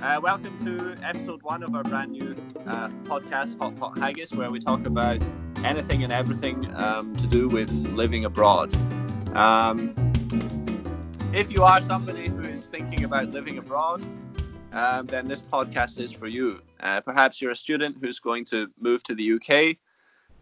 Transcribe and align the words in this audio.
Uh, 0.00 0.20
welcome 0.22 0.56
to 0.64 0.96
episode 1.02 1.42
one 1.42 1.60
of 1.64 1.74
our 1.74 1.82
brand 1.82 2.12
new 2.12 2.30
uh, 2.68 2.88
podcast, 3.02 3.58
Hot 3.58 3.76
Pot 3.76 3.98
Haggis, 3.98 4.32
where 4.32 4.48
we 4.48 4.60
talk 4.60 4.86
about 4.86 5.20
anything 5.64 6.04
and 6.04 6.12
everything 6.12 6.72
um, 6.76 7.16
to 7.16 7.26
do 7.26 7.48
with 7.48 7.68
living 7.96 8.24
abroad. 8.24 8.72
Um, 9.36 9.92
if 11.32 11.50
you 11.50 11.64
are 11.64 11.80
somebody 11.80 12.28
who 12.28 12.42
is 12.42 12.68
thinking 12.68 13.02
about 13.02 13.32
living 13.32 13.58
abroad, 13.58 14.04
um, 14.72 15.08
then 15.08 15.26
this 15.26 15.42
podcast 15.42 16.00
is 16.00 16.12
for 16.12 16.28
you. 16.28 16.62
Uh, 16.78 17.00
perhaps 17.00 17.42
you're 17.42 17.50
a 17.50 17.56
student 17.56 17.98
who's 18.00 18.20
going 18.20 18.44
to 18.44 18.68
move 18.78 19.02
to 19.02 19.16
the 19.16 19.32
UK. 19.32 19.78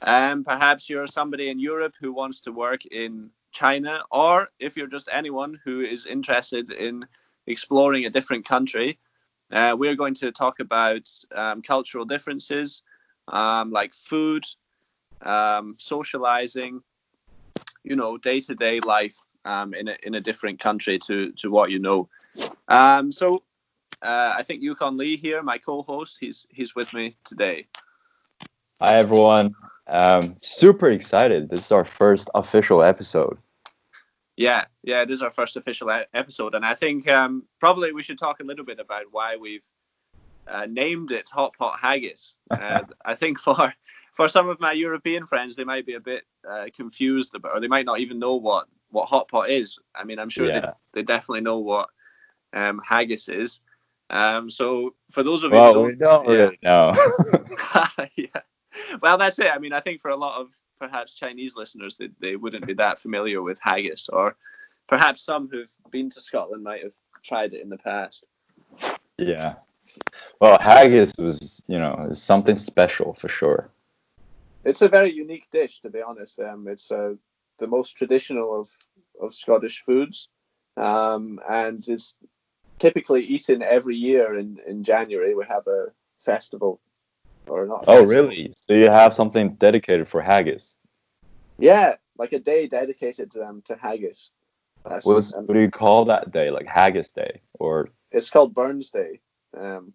Um, 0.02 0.44
perhaps 0.44 0.90
you're 0.90 1.06
somebody 1.06 1.48
in 1.48 1.58
Europe 1.58 1.94
who 1.98 2.12
wants 2.12 2.42
to 2.42 2.52
work 2.52 2.84
in 2.84 3.30
China, 3.52 4.02
or 4.10 4.48
if 4.58 4.76
you're 4.76 4.86
just 4.86 5.08
anyone 5.10 5.58
who 5.64 5.80
is 5.80 6.04
interested 6.04 6.70
in 6.70 7.04
exploring 7.46 8.04
a 8.04 8.10
different 8.10 8.44
country, 8.44 8.98
uh, 9.52 9.76
we're 9.78 9.96
going 9.96 10.14
to 10.14 10.32
talk 10.32 10.60
about 10.60 11.08
um, 11.34 11.62
cultural 11.62 12.04
differences 12.04 12.82
um, 13.28 13.70
like 13.70 13.92
food, 13.92 14.44
um, 15.22 15.76
socializing, 15.78 16.82
you 17.84 17.96
know, 17.96 18.16
day 18.18 18.40
to 18.40 18.54
day 18.54 18.80
life 18.80 19.16
um, 19.44 19.74
in, 19.74 19.88
a, 19.88 19.96
in 20.02 20.14
a 20.14 20.20
different 20.20 20.60
country 20.60 20.98
to, 21.06 21.32
to 21.32 21.50
what 21.50 21.70
you 21.70 21.78
know. 21.78 22.08
Um, 22.68 23.12
so 23.12 23.42
uh, 24.02 24.34
I 24.36 24.42
think 24.42 24.62
Yukon 24.62 24.96
Lee 24.96 25.16
here, 25.16 25.42
my 25.42 25.58
co 25.58 25.82
host, 25.82 26.18
he's, 26.20 26.46
he's 26.50 26.74
with 26.74 26.92
me 26.92 27.14
today. 27.24 27.66
Hi, 28.80 28.96
everyone. 28.96 29.54
Um, 29.86 30.36
super 30.42 30.90
excited. 30.90 31.48
This 31.48 31.66
is 31.66 31.72
our 31.72 31.84
first 31.84 32.28
official 32.34 32.82
episode. 32.82 33.38
Yeah, 34.36 34.66
yeah, 34.82 35.02
it 35.02 35.10
is 35.10 35.22
our 35.22 35.30
first 35.30 35.56
official 35.56 35.90
episode, 36.12 36.54
and 36.54 36.64
I 36.64 36.74
think 36.74 37.08
um, 37.08 37.44
probably 37.58 37.92
we 37.92 38.02
should 38.02 38.18
talk 38.18 38.40
a 38.40 38.44
little 38.44 38.64
bit 38.66 38.78
about 38.78 39.04
why 39.10 39.36
we've 39.36 39.64
uh, 40.46 40.66
named 40.68 41.10
it 41.10 41.28
Hot 41.32 41.54
Pot 41.58 41.78
Haggis. 41.80 42.36
Uh, 42.50 42.82
I 43.04 43.14
think 43.14 43.38
for 43.38 43.72
for 44.12 44.28
some 44.28 44.48
of 44.48 44.60
my 44.60 44.72
European 44.72 45.24
friends, 45.26 45.56
they 45.56 45.64
might 45.64 45.86
be 45.86 45.94
a 45.94 46.00
bit 46.00 46.24
uh, 46.48 46.66
confused 46.74 47.34
about, 47.34 47.52
or 47.56 47.60
they 47.60 47.68
might 47.68 47.86
not 47.86 48.00
even 48.00 48.18
know 48.18 48.34
what 48.34 48.66
what 48.90 49.08
hot 49.08 49.28
pot 49.28 49.50
is. 49.50 49.78
I 49.94 50.04
mean, 50.04 50.18
I'm 50.18 50.28
sure 50.30 50.46
Yeah. 50.46 50.60
they, 50.92 51.00
they 51.00 51.02
definitely 51.02 51.40
know 51.42 51.58
what 51.58 51.88
um, 52.52 52.80
haggis 52.86 53.28
is. 53.28 53.60
Um, 54.10 54.48
so 54.48 54.94
for 55.10 55.22
those 55.22 55.42
of 55.44 55.50
you, 55.50 55.58
Well, 55.58 55.72
you 55.74 55.80
we 55.80 55.90
who 55.92 55.96
don't 55.96 56.28
yeah. 56.28 56.34
really 56.34 56.58
know. 56.62 56.94
yeah. 58.16 58.40
Well, 59.02 59.18
that's 59.18 59.38
it. 59.38 59.48
I 59.48 59.58
mean, 59.58 59.72
I 59.72 59.80
think 59.80 60.00
for 60.00 60.10
a 60.10 60.16
lot 60.16 60.40
of 60.40 60.48
perhaps 60.78 61.14
Chinese 61.14 61.56
listeners, 61.56 61.96
they, 61.96 62.08
they 62.20 62.36
wouldn't 62.36 62.66
be 62.66 62.74
that 62.74 62.98
familiar 62.98 63.42
with 63.42 63.58
haggis, 63.60 64.08
or 64.12 64.36
perhaps 64.88 65.22
some 65.22 65.48
who've 65.48 65.72
been 65.90 66.10
to 66.10 66.20
Scotland 66.20 66.62
might 66.62 66.82
have 66.82 66.94
tried 67.22 67.54
it 67.54 67.62
in 67.62 67.68
the 67.68 67.78
past. 67.78 68.26
yeah. 69.18 69.54
Well, 70.40 70.58
haggis 70.60 71.12
was, 71.18 71.62
you 71.68 71.78
know, 71.78 72.08
is 72.10 72.22
something 72.22 72.56
special 72.56 73.14
for 73.14 73.28
sure. 73.28 73.70
It's 74.64 74.82
a 74.82 74.88
very 74.88 75.12
unique 75.12 75.48
dish, 75.50 75.80
to 75.80 75.90
be 75.90 76.02
honest. 76.02 76.40
Um, 76.40 76.66
it's 76.68 76.90
uh, 76.90 77.14
the 77.58 77.66
most 77.66 77.96
traditional 77.96 78.60
of, 78.60 78.68
of 79.22 79.32
Scottish 79.32 79.82
foods, 79.82 80.28
um, 80.76 81.40
and 81.48 81.86
it's 81.88 82.16
typically 82.78 83.24
eaten 83.24 83.62
every 83.62 83.96
year 83.96 84.36
in, 84.36 84.58
in 84.66 84.82
January. 84.82 85.34
We 85.34 85.44
have 85.48 85.66
a 85.66 85.86
festival, 86.18 86.80
or 87.48 87.66
not? 87.66 87.84
Oh, 87.86 88.04
really? 88.06 88.52
So 88.56 88.74
you 88.74 88.90
have 88.90 89.14
something 89.14 89.54
dedicated 89.54 90.08
for 90.08 90.20
haggis? 90.20 90.76
Yeah, 91.58 91.94
like 92.18 92.32
a 92.32 92.38
day 92.38 92.66
dedicated 92.66 93.30
to 93.32 93.46
um, 93.46 93.62
to 93.62 93.76
haggis. 93.76 94.30
That's, 94.84 95.04
What, 95.06 95.16
was, 95.16 95.34
um, 95.34 95.46
what 95.46 95.54
do 95.54 95.60
you 95.60 95.70
call 95.70 96.04
that 96.06 96.30
day? 96.30 96.50
Like 96.50 96.66
Haggis 96.66 97.10
Day 97.12 97.40
or 97.58 97.88
it's 98.12 98.30
called 98.30 98.54
Burns 98.54 98.90
Day, 98.90 99.20
um, 99.58 99.92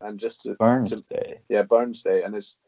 and 0.00 0.18
just 0.18 0.42
to, 0.42 0.54
Burns 0.54 0.90
to- 0.90 1.08
Day? 1.08 1.40
yeah, 1.48 1.62
Burns 1.62 2.02
Day, 2.02 2.22
and 2.22 2.34
it's 2.34 2.58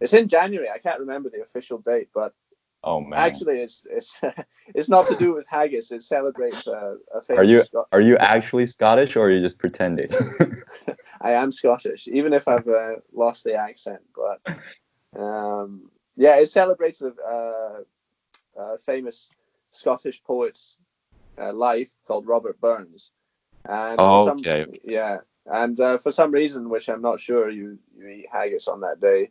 it's 0.00 0.14
in 0.14 0.28
January. 0.28 0.70
I 0.70 0.78
can't 0.78 1.00
remember 1.00 1.28
the 1.28 1.42
official 1.42 1.78
date, 1.78 2.08
but 2.14 2.34
Oh 2.84 3.00
man. 3.00 3.18
actually, 3.18 3.58
it's 3.60 3.86
it's 3.90 4.20
it's 4.74 4.88
not 4.88 5.06
to 5.08 5.16
do 5.16 5.34
with 5.34 5.46
haggis. 5.48 5.90
It 5.90 6.02
celebrates 6.02 6.66
a, 6.66 6.96
a 7.14 7.20
famous. 7.20 7.40
Are 7.40 7.44
you 7.44 7.62
Scot- 7.62 7.88
are 7.92 8.00
you 8.00 8.16
actually 8.18 8.66
Scottish 8.66 9.16
or 9.16 9.26
are 9.26 9.30
you 9.30 9.40
just 9.40 9.58
pretending? 9.58 10.10
I 11.20 11.32
am 11.32 11.50
Scottish, 11.50 12.08
even 12.08 12.32
if 12.32 12.46
I've 12.48 12.68
uh, 12.68 12.96
lost 13.12 13.44
the 13.44 13.54
accent. 13.54 14.00
But 14.14 15.20
um, 15.20 15.90
yeah, 16.16 16.36
it 16.36 16.46
celebrates 16.46 17.02
a, 17.02 17.08
uh, 17.08 17.80
a 18.56 18.78
famous 18.78 19.32
Scottish 19.70 20.22
poet's 20.22 20.78
uh, 21.40 21.52
life 21.52 21.96
called 22.06 22.26
Robert 22.26 22.60
Burns. 22.60 23.10
And 23.68 23.98
for 23.98 24.04
Oh, 24.04 24.24
some- 24.26 24.38
okay. 24.38 24.66
yeah, 24.84 25.18
and 25.46 25.78
uh, 25.80 25.98
for 25.98 26.10
some 26.10 26.30
reason, 26.30 26.68
which 26.68 26.88
I'm 26.88 27.02
not 27.02 27.20
sure, 27.20 27.50
you 27.50 27.78
you 27.96 28.08
eat 28.08 28.26
haggis 28.30 28.68
on 28.68 28.80
that 28.80 29.00
day, 29.00 29.30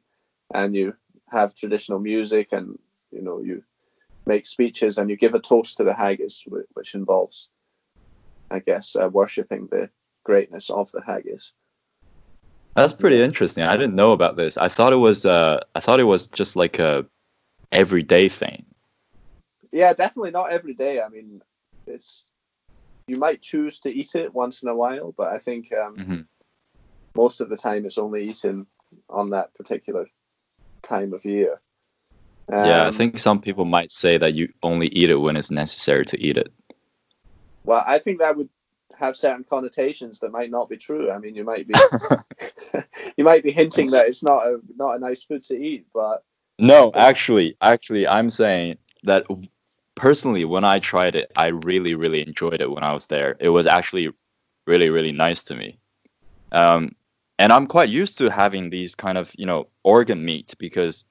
and 0.53 0.75
you 0.75 0.93
have 1.29 1.53
traditional 1.53 1.99
music, 1.99 2.51
and 2.51 2.77
you 3.17 3.23
know 3.23 3.41
you 3.41 3.63
make 4.25 4.45
speeches, 4.45 4.97
and 4.97 5.09
you 5.09 5.17
give 5.17 5.33
a 5.33 5.39
toast 5.39 5.77
to 5.77 5.83
the 5.83 5.93
haggis, 5.93 6.43
which 6.73 6.95
involves, 6.95 7.49
I 8.51 8.59
guess, 8.59 8.95
uh, 8.95 9.09
worshiping 9.09 9.67
the 9.71 9.89
greatness 10.23 10.69
of 10.69 10.91
the 10.91 11.01
haggis. 11.01 11.53
That's 12.75 12.93
pretty 12.93 13.21
interesting. 13.21 13.63
I 13.63 13.75
didn't 13.75 13.95
know 13.95 14.11
about 14.11 14.35
this. 14.35 14.57
I 14.57 14.69
thought 14.69 14.93
it 14.93 14.97
was 14.97 15.25
uh 15.25 15.61
I 15.73 15.79
thought 15.79 15.99
it 15.99 16.03
was 16.03 16.27
just 16.27 16.55
like 16.55 16.77
a 16.79 17.05
everyday 17.71 18.29
thing. 18.29 18.65
Yeah, 19.71 19.93
definitely 19.93 20.31
not 20.31 20.51
every 20.51 20.73
day. 20.73 21.01
I 21.01 21.09
mean, 21.09 21.41
it's 21.87 22.31
you 23.07 23.17
might 23.17 23.41
choose 23.41 23.79
to 23.79 23.91
eat 23.91 24.15
it 24.15 24.33
once 24.33 24.61
in 24.61 24.69
a 24.69 24.75
while, 24.75 25.11
but 25.11 25.33
I 25.33 25.39
think 25.39 25.73
um, 25.73 25.97
Mhm. 25.97 26.27
most 27.15 27.41
of 27.41 27.49
the 27.49 27.57
time 27.57 27.85
it's 27.85 27.97
only 27.97 28.29
eaten 28.29 28.67
on 29.09 29.31
that 29.31 29.53
particular 29.55 30.07
time 30.83 31.13
of 31.13 31.25
year. 31.25 31.61
Yeah, 32.61 32.85
I 32.85 32.87
Um, 32.87 32.91
think 32.91 33.19
some 33.19 33.41
people 33.41 33.65
might 33.65 33.91
say 33.91 34.17
that 34.17 34.33
you 34.33 34.51
only 34.63 34.87
eat 34.87 35.09
it 35.09 35.15
when 35.17 35.37
it's 35.37 35.51
necessary 35.51 36.05
to 36.05 36.19
eat 36.19 36.37
it. 36.37 36.51
Well, 37.63 37.83
I 37.85 37.99
think 37.99 38.19
that 38.19 38.35
would 38.37 38.49
have 38.97 39.15
certain 39.15 39.43
connotations 39.43 40.19
that 40.19 40.31
might 40.31 40.49
not 40.49 40.69
be 40.69 40.77
true. 40.77 41.11
I 41.11 41.19
mean, 41.19 41.35
you 41.35 41.43
might 41.43 41.67
be 41.67 41.83
you 43.17 43.23
might 43.23 43.43
be 43.43 43.51
hinting 43.51 43.91
that 43.91 44.07
it's 44.07 44.23
not 44.23 44.45
a 44.47 44.59
not 44.75 44.95
a 44.95 44.99
nice 44.99 45.23
food 45.23 45.43
to 45.45 45.55
eat, 45.55 45.87
but 45.93 46.23
No, 46.59 46.91
actually, 46.95 47.55
actually, 47.61 48.07
I'm 48.07 48.29
saying 48.29 48.77
that 49.03 49.25
personally, 49.95 50.45
when 50.45 50.63
I 50.63 50.79
tried 50.79 51.15
it, 51.15 51.31
I 51.35 51.47
really, 51.47 51.93
really 51.95 52.21
enjoyed 52.25 52.61
it 52.61 52.71
when 52.71 52.83
I 52.83 52.93
was 52.93 53.05
there. 53.07 53.37
It 53.39 53.49
was 53.49 53.67
actually 53.67 54.09
really, 54.65 54.89
really 54.89 55.11
nice 55.11 55.43
to 55.43 55.55
me. 55.55 55.79
Um, 56.51 56.95
and 57.39 57.53
I'm 57.53 57.67
quite 57.67 57.89
used 57.89 58.17
to 58.19 58.29
having 58.31 58.69
these 58.69 58.95
kind 58.95 59.17
of, 59.17 59.31
you 59.37 59.45
know, 59.45 59.67
organ 59.83 60.23
meat 60.25 60.55
because 60.59 61.05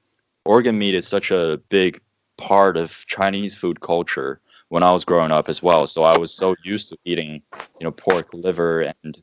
organ 0.47 0.79
meat 0.79 0.95
is 0.95 1.07
such 1.07 1.31
a 1.31 1.61
big 1.69 2.01
part 2.39 2.77
of 2.77 3.05
Chinese 3.07 3.57
food 3.57 3.81
culture 3.81 4.41
when 4.69 4.83
I 4.83 4.93
was 4.93 5.05
growing 5.05 5.31
up 5.31 5.49
as 5.49 5.63
well. 5.63 5.87
So 5.87 6.03
I 6.03 6.19
was 6.19 6.33
so 6.33 6.57
used 6.65 6.89
to 6.91 6.99
eating, 7.05 7.43
you 7.79 7.85
know, 7.85 7.91
pork 7.91 8.33
liver 8.33 8.83
and 8.83 9.23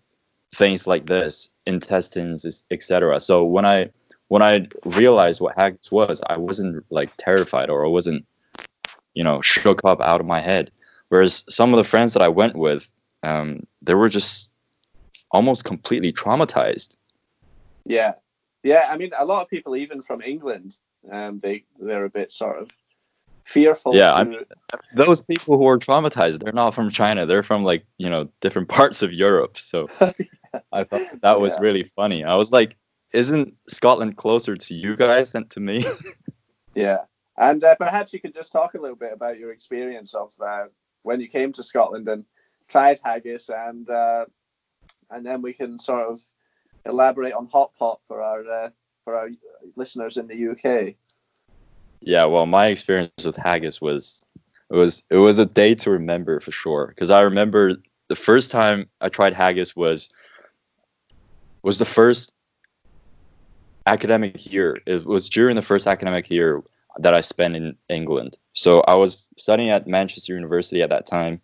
things 0.53 0.87
like 0.87 1.05
this, 1.05 1.49
intestines, 1.65 2.63
etc. 2.71 3.19
So 3.19 3.43
when 3.43 3.65
I 3.65 3.89
when 4.27 4.41
I 4.41 4.67
realized 4.85 5.41
what 5.41 5.55
haggis 5.55 5.91
was, 5.91 6.21
I 6.27 6.37
wasn't 6.37 6.85
like 6.89 7.11
terrified 7.17 7.69
or 7.69 7.85
I 7.85 7.89
wasn't, 7.89 8.25
you 9.13 9.23
know, 9.23 9.41
shook 9.41 9.81
up 9.83 10.01
out 10.01 10.21
of 10.21 10.27
my 10.27 10.41
head. 10.41 10.71
Whereas 11.09 11.45
some 11.49 11.73
of 11.73 11.77
the 11.77 11.83
friends 11.83 12.13
that 12.13 12.23
I 12.23 12.29
went 12.29 12.55
with, 12.55 12.89
um, 13.21 13.67
they 13.81 13.93
were 13.93 14.09
just 14.09 14.49
almost 15.31 15.65
completely 15.65 16.11
traumatized. 16.11 16.95
yeah, 17.85 18.13
yeah. 18.63 18.87
I 18.89 18.97
mean, 18.97 19.11
a 19.19 19.25
lot 19.25 19.41
of 19.43 19.49
people, 19.49 19.75
even 19.75 20.01
from 20.01 20.21
England, 20.21 20.79
um, 21.11 21.39
they 21.39 21.65
they're 21.79 22.05
a 22.05 22.09
bit 22.09 22.31
sort 22.31 22.59
of 22.61 22.71
fearful. 23.43 23.95
Yeah, 23.95 24.13
I 24.13 24.23
mean- 24.23 24.45
Those 24.95 25.21
people 25.21 25.57
who 25.57 25.67
are 25.67 25.77
traumatized, 25.77 26.41
they're 26.43 26.53
not 26.53 26.73
from 26.73 26.89
China. 26.89 27.25
They're 27.25 27.43
from 27.43 27.63
like, 27.63 27.85
you 27.97 28.09
know, 28.09 28.29
different 28.41 28.69
parts 28.77 29.01
of 29.01 29.11
Europe. 29.11 29.57
So 29.57 29.87
I 30.71 30.83
thought 30.83 31.01
that, 31.11 31.19
that 31.21 31.39
was 31.39 31.53
Yeah. 31.55 31.61
really 31.61 31.83
funny. 31.83 32.23
I 32.23 32.35
was 32.35 32.51
like, 32.51 32.77
isn't 33.11 33.55
Scotland 33.67 34.17
closer 34.17 34.55
to 34.55 34.73
you 34.73 34.95
guys 34.95 35.31
than 35.31 35.47
to 35.49 35.59
me? 35.59 35.85
Yeah, 36.75 37.01
and 37.37 37.63
uh, 37.63 37.75
perhaps 37.75 38.13
you 38.13 38.19
could 38.19 38.33
just 38.33 38.51
talk 38.51 38.73
a 38.73 38.81
little 38.81 38.95
bit 38.97 39.13
about 39.13 39.37
your 39.37 39.51
experience 39.51 40.15
of 40.15 40.33
uh, 40.43 40.65
when 41.03 41.21
you 41.21 41.27
came 41.27 41.51
to 41.51 41.61
Scotland 41.61 42.07
and 42.07 42.25
tried 42.67 42.97
haggis, 43.03 43.49
and 43.49 43.87
uh, 43.87 44.25
and 45.11 45.23
then 45.23 45.43
we 45.43 45.53
can 45.53 45.77
sort 45.77 46.09
of 46.09 46.19
elaborate 46.83 47.33
on 47.33 47.45
hot 47.45 47.75
pot 47.77 47.99
for 48.07 48.23
our 48.23 48.43
uh, 48.49 48.69
for 49.03 49.15
our 49.15 49.29
listeners 49.75 50.17
in 50.17 50.27
the 50.27 50.51
UK. 50.51 50.95
Yeah, 52.01 52.25
well, 52.25 52.45
my 52.45 52.67
experience 52.67 53.25
with 53.25 53.37
haggis 53.37 53.79
was 53.79 54.23
it 54.69 54.75
was 54.75 55.03
it 55.09 55.17
was 55.17 55.39
a 55.39 55.45
day 55.45 55.75
to 55.75 55.91
remember 55.91 56.39
for 56.39 56.51
sure 56.51 56.87
because 56.87 57.09
I 57.09 57.21
remember 57.21 57.77
the 58.09 58.15
first 58.15 58.51
time 58.51 58.89
I 58.99 59.09
tried 59.09 59.33
haggis 59.33 59.75
was 59.75 60.09
was 61.61 61.79
the 61.79 61.85
first 61.85 62.31
academic 63.85 64.51
year. 64.51 64.79
It 64.85 65.05
was 65.05 65.29
during 65.29 65.55
the 65.55 65.61
first 65.61 65.87
academic 65.87 66.29
year 66.29 66.63
that 66.99 67.13
I 67.13 67.21
spent 67.21 67.55
in 67.55 67.75
England. 67.89 68.37
So 68.53 68.81
I 68.81 68.95
was 68.95 69.29
studying 69.37 69.69
at 69.69 69.87
Manchester 69.87 70.33
University 70.33 70.81
at 70.81 70.89
that 70.89 71.05
time, 71.05 71.41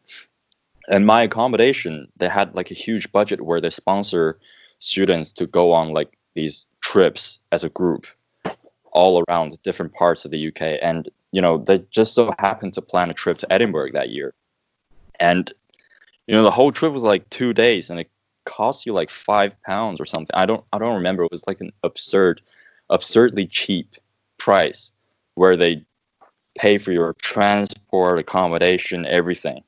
and 0.89 1.05
my 1.05 1.23
accommodation 1.23 2.07
they 2.17 2.27
had 2.27 2.53
like 2.55 2.71
a 2.71 2.75
huge 2.75 3.11
budget 3.11 3.41
where 3.41 3.61
they 3.61 3.69
sponsor 3.69 4.39
students 4.79 5.31
to 5.33 5.47
go 5.47 5.71
on 5.71 5.93
like 5.93 6.17
these 6.35 6.65
trips 6.89 7.39
as 7.51 7.63
a 7.63 7.69
group 7.69 8.07
all 8.91 9.23
around 9.23 9.61
different 9.61 9.93
parts 9.93 10.25
of 10.25 10.31
the 10.31 10.47
UK. 10.47 10.79
And, 10.81 11.07
you 11.31 11.39
know, 11.39 11.59
they 11.59 11.85
just 11.91 12.15
so 12.15 12.33
happened 12.39 12.73
to 12.73 12.81
plan 12.81 13.11
a 13.11 13.13
trip 13.13 13.37
to 13.39 13.53
Edinburgh 13.53 13.91
that 13.91 14.09
year. 14.09 14.33
And, 15.19 15.53
you 16.25 16.33
know, 16.33 16.41
the 16.41 16.49
whole 16.49 16.71
trip 16.71 16.91
was 16.91 17.03
like 17.03 17.29
two 17.29 17.53
days 17.53 17.91
and 17.91 17.99
it 17.99 18.09
cost 18.45 18.87
you 18.87 18.93
like 18.93 19.11
five 19.11 19.53
pounds 19.61 20.01
or 20.01 20.07
something. 20.07 20.33
I 20.33 20.47
don't 20.47 20.63
I 20.73 20.79
don't 20.79 20.95
remember. 20.95 21.23
It 21.23 21.31
was 21.31 21.45
like 21.45 21.61
an 21.61 21.71
absurd, 21.83 22.41
absurdly 22.89 23.45
cheap 23.45 23.95
price 24.39 24.91
where 25.35 25.55
they 25.55 25.85
pay 26.57 26.79
for 26.79 26.91
your 26.91 27.13
transport, 27.21 28.17
accommodation, 28.17 29.05
everything. 29.05 29.63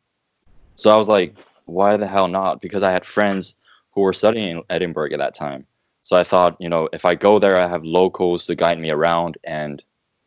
So 0.73 0.91
I 0.91 0.97
was 0.97 1.07
like, 1.07 1.35
why 1.65 1.97
the 1.97 2.07
hell 2.07 2.27
not? 2.27 2.61
Because 2.61 2.81
I 2.81 2.91
had 2.91 3.05
friends 3.05 3.53
who 3.91 4.01
were 4.01 4.13
studying 4.13 4.57
in 4.57 4.63
Edinburgh 4.71 5.11
at 5.13 5.19
that 5.19 5.35
time. 5.35 5.67
So 6.03 6.17
I 6.17 6.23
thought, 6.23 6.57
you 6.59 6.69
know, 6.69 6.89
if 6.93 7.05
I 7.05 7.15
go 7.15 7.39
there, 7.39 7.57
I 7.57 7.67
have 7.67 7.83
locals 7.83 8.45
to 8.47 8.55
guide 8.55 8.79
me 8.79 8.89
around. 8.89 9.37
And, 9.43 9.83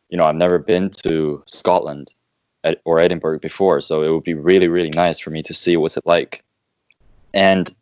you 0.09 0.17
know, 0.17 0.25
I've 0.25 0.35
never 0.35 0.59
been 0.59 0.89
to 1.03 1.43
Scotland 1.47 2.13
or 2.85 2.99
Edinburgh 2.99 3.39
before. 3.39 3.81
So 3.81 4.01
it 4.01 4.09
would 4.09 4.23
be 4.23 4.33
really, 4.33 4.67
really 4.67 4.89
nice 4.89 5.19
for 5.19 5.29
me 5.29 5.43
to 5.43 5.53
see 5.53 5.77
what's 5.77 5.97
it 5.97 6.05
like. 6.05 6.43
And, 7.33 7.73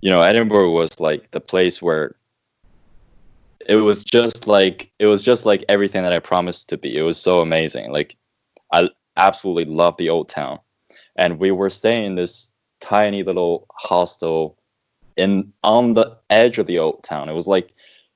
you 0.00 0.10
know, 0.10 0.20
Edinburgh 0.20 0.72
was 0.72 0.98
like 1.00 1.30
the 1.30 1.40
place 1.40 1.80
where 1.80 2.16
it 3.66 3.76
was 3.76 4.04
just 4.04 4.46
like 4.46 4.90
it 4.98 5.06
was 5.06 5.22
just 5.22 5.44
like 5.44 5.64
everything 5.68 6.02
that 6.02 6.12
I 6.12 6.18
promised 6.18 6.68
to 6.68 6.76
be. 6.76 6.96
It 6.96 7.02
was 7.02 7.18
so 7.18 7.40
amazing. 7.40 7.90
Like 7.90 8.16
I 8.72 8.90
absolutely 9.16 9.64
love 9.64 9.96
the 9.96 10.10
old 10.10 10.28
town. 10.28 10.60
And 11.16 11.38
we 11.38 11.50
were 11.50 11.70
staying 11.70 12.04
in 12.04 12.14
this 12.14 12.50
tiny 12.80 13.22
little 13.22 13.66
hostel 13.72 14.58
in 15.16 15.52
on 15.62 15.94
the 15.94 16.16
edge 16.30 16.58
of 16.58 16.66
the 16.66 16.78
old 16.78 17.02
town. 17.02 17.28
It 17.28 17.34
was 17.34 17.46
like 17.46 17.72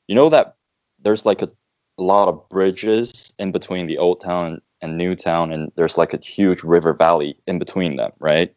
you 0.09 0.15
know 0.15 0.29
that 0.31 0.57
there's 1.03 1.27
like 1.27 1.43
a, 1.43 1.51
lot 1.99 2.29
of 2.29 2.49
bridges 2.49 3.35
in 3.39 3.53
between 3.53 3.87
the 3.87 3.99
old 3.99 4.23
town 4.23 4.59
and 4.81 4.97
new 4.97 5.15
town 5.15 5.53
and 5.53 5.71
there's 5.77 5.99
like 5.99 6.15
a 6.15 6.19
huge 6.19 6.63
river 6.63 6.95
valley 6.95 7.37
in 7.47 7.59
between 7.59 7.97
them, 7.97 8.11
right? 8.19 8.55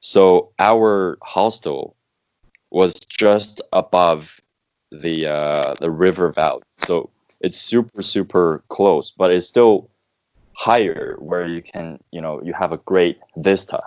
So 0.00 0.50
our 0.58 1.18
hostel 1.22 1.94
was 2.70 2.94
just 2.94 3.60
above 3.72 4.40
the 4.90 5.26
uh, 5.26 5.74
the 5.80 5.90
river 5.90 6.32
valley. 6.32 6.62
So 6.78 7.10
it's 7.40 7.58
super 7.58 8.02
super 8.02 8.62
close, 8.68 9.10
but 9.10 9.30
it's 9.30 9.46
still 9.46 9.90
higher 10.54 11.16
where 11.18 11.46
you 11.46 11.60
can 11.60 11.98
you 12.12 12.20
know 12.20 12.42
you 12.42 12.52
have 12.54 12.72
a 12.72 12.78
great 12.78 13.18
vista 13.36 13.82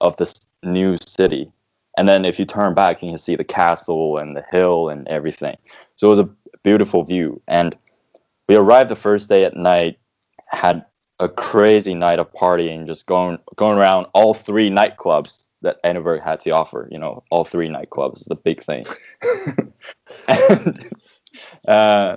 of 0.00 0.16
this 0.16 0.34
new 0.62 0.96
city. 1.06 1.50
And 1.96 2.08
then 2.08 2.24
if 2.24 2.38
you 2.38 2.44
turn 2.44 2.74
back, 2.74 3.02
you 3.02 3.10
can 3.10 3.18
see 3.18 3.36
the 3.36 3.44
castle 3.44 4.18
and 4.18 4.36
the 4.36 4.44
hill 4.50 4.88
and 4.88 5.06
everything. 5.08 5.56
So 5.96 6.08
it 6.08 6.10
was 6.10 6.18
a 6.18 6.28
beautiful 6.62 7.04
view. 7.04 7.40
And 7.48 7.74
we 8.48 8.54
arrived 8.54 8.90
the 8.90 8.96
first 8.96 9.28
day 9.28 9.44
at 9.44 9.56
night, 9.56 9.98
had 10.48 10.84
a 11.18 11.28
crazy 11.28 11.94
night 11.94 12.18
of 12.18 12.32
partying, 12.32 12.86
just 12.86 13.06
going 13.06 13.38
going 13.56 13.78
around 13.78 14.06
all 14.12 14.34
three 14.34 14.70
nightclubs 14.70 15.46
that 15.62 15.78
Edinburgh 15.84 16.20
had 16.20 16.40
to 16.40 16.50
offer. 16.50 16.88
You 16.90 16.98
know, 16.98 17.22
all 17.30 17.44
three 17.44 17.68
nightclubs 17.68 18.20
is 18.20 18.26
the 18.26 18.36
big 18.36 18.62
thing. 18.62 18.84
and, 20.28 20.90
uh, 21.68 22.16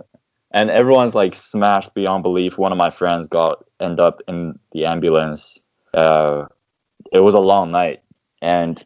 and 0.52 0.70
everyone's 0.70 1.16
like 1.16 1.34
smashed 1.36 1.94
beyond 1.94 2.24
belief. 2.24 2.58
One 2.58 2.72
of 2.72 2.78
my 2.78 2.90
friends 2.90 3.28
got 3.28 3.64
end 3.80 4.00
up 4.00 4.22
in 4.28 4.60
the 4.74 4.86
ambulance. 4.86 5.62
Uh, 5.94 6.46
it 7.14 7.20
was 7.20 7.34
a 7.34 7.40
long 7.40 7.72
night, 7.72 8.02
and 8.42 8.84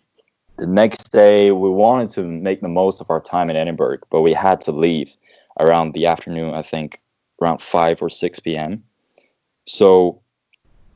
the 0.58 0.68
next 0.68 1.12
day 1.12 1.52
we 1.52 1.70
wanted 1.70 2.10
to 2.12 2.24
make 2.24 2.62
the 2.62 2.68
most 2.68 3.02
of 3.02 3.10
our 3.10 3.22
time 3.22 3.50
in 3.50 3.56
Edinburgh, 3.56 4.00
but 4.10 4.22
we 4.22 4.34
had 4.34 4.62
to 4.62 4.72
leave 4.72 5.16
around 5.60 5.94
the 5.94 6.06
afternoon. 6.06 6.54
I 6.54 6.62
think 6.62 7.02
around 7.42 7.62
five 7.62 8.02
or 8.02 8.10
six 8.10 8.40
p.m. 8.40 8.84
So, 9.66 10.22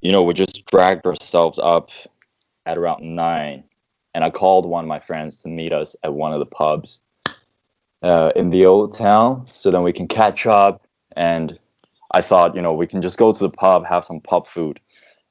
you 0.01 0.11
know, 0.11 0.23
we 0.23 0.33
just 0.33 0.65
dragged 0.65 1.05
ourselves 1.05 1.59
up 1.61 1.89
at 2.65 2.77
around 2.77 3.03
nine, 3.03 3.63
and 4.13 4.23
I 4.23 4.29
called 4.29 4.65
one 4.65 4.83
of 4.83 4.87
my 4.87 4.99
friends 4.99 5.37
to 5.37 5.47
meet 5.47 5.73
us 5.73 5.95
at 6.03 6.13
one 6.13 6.33
of 6.33 6.39
the 6.39 6.45
pubs 6.45 6.99
uh, 8.03 8.31
in 8.35 8.49
the 8.49 8.65
old 8.65 8.93
town, 8.93 9.45
so 9.47 9.71
then 9.71 9.83
we 9.83 9.93
can 9.93 10.07
catch 10.07 10.45
up. 10.45 10.85
And 11.15 11.57
I 12.11 12.21
thought, 12.21 12.55
you 12.55 12.61
know, 12.61 12.73
we 12.73 12.87
can 12.87 13.01
just 13.01 13.17
go 13.17 13.33
to 13.33 13.39
the 13.39 13.49
pub, 13.49 13.85
have 13.85 14.05
some 14.05 14.21
pub 14.21 14.47
food, 14.47 14.79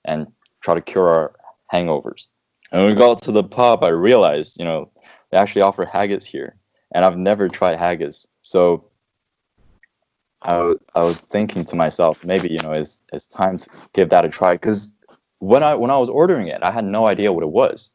and 0.05 0.27
try 0.61 0.75
to 0.75 0.81
cure 0.81 1.09
our 1.09 1.33
hangovers. 1.73 2.27
And 2.71 2.83
when 2.83 2.91
we 2.91 2.99
got 2.99 3.23
to 3.23 3.33
the 3.33 3.45
pub, 3.45 3.85
I 3.85 3.89
realized, 3.89 4.59
you 4.59 4.65
know, 4.65 4.91
they 5.31 5.39
actually 5.39 5.63
offer 5.63 5.85
haggis 5.85 6.25
here, 6.25 6.57
and 6.93 7.05
I've 7.05 7.17
never 7.17 7.49
tried 7.49 7.79
haggis. 7.79 8.27
So 8.43 8.85
I, 10.43 10.75
I 10.95 11.03
was 11.03 11.21
thinking 11.21 11.65
to 11.67 11.77
myself, 11.77 12.25
maybe 12.25 12.49
you 12.49 12.61
know, 12.61 12.73
it's 12.73 13.03
it's 13.13 13.27
time 13.27 13.59
to 13.59 13.71
give 13.93 14.11
that 14.11 14.25
a 14.25 14.29
try. 14.29 14.55
Because 14.55 14.93
when 15.39 15.63
I 15.63 15.75
when 15.75 15.91
I 15.91 15.99
was 15.99 16.09
ordering 16.09 16.49
it, 16.49 16.63
I 16.63 16.71
had 16.71 16.85
no 16.85 17.07
idea 17.07 17.33
what 17.33 17.45
it 17.45 17.51
was, 17.51 17.91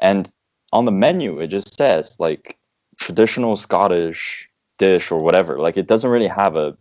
and 0.00 0.32
on 0.72 0.84
the 0.84 0.92
menu 0.92 1.38
it 1.38 1.48
just 1.48 1.76
says 1.76 2.18
like 2.18 2.58
traditional 2.98 3.56
Scottish 3.56 4.48
dish 4.78 5.10
or 5.10 5.20
whatever. 5.20 5.58
Like 5.58 5.76
it 5.76 5.86
doesn't 5.86 6.10
really 6.10 6.28
have 6.28 6.56
a 6.56 6.76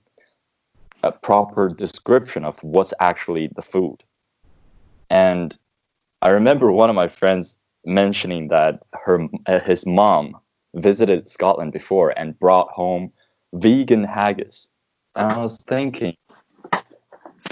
a 1.04 1.12
proper 1.12 1.69
description 1.69 2.44
of 2.44 2.62
what's 2.63 2.94
actually 3.00 3.48
the 3.56 3.62
food. 3.62 4.04
And 5.10 5.56
I 6.25 6.30
remember 6.30 6.72
one 6.72 6.89
of 6.89 6.95
my 6.95 7.07
friends 7.07 7.56
mentioning 7.86 8.48
that 8.48 8.81
her 8.94 9.27
uh, 9.45 9.60
his 9.60 9.86
mom 9.86 10.36
visited 10.74 11.30
Scotland 11.30 11.72
before 11.72 12.18
and 12.18 12.39
brought 12.39 12.69
home 12.69 13.12
vegan 13.54 14.04
haggis. 14.04 14.68
And 15.16 15.31
I 15.31 15.38
was 15.38 15.57
thinking, 15.57 16.18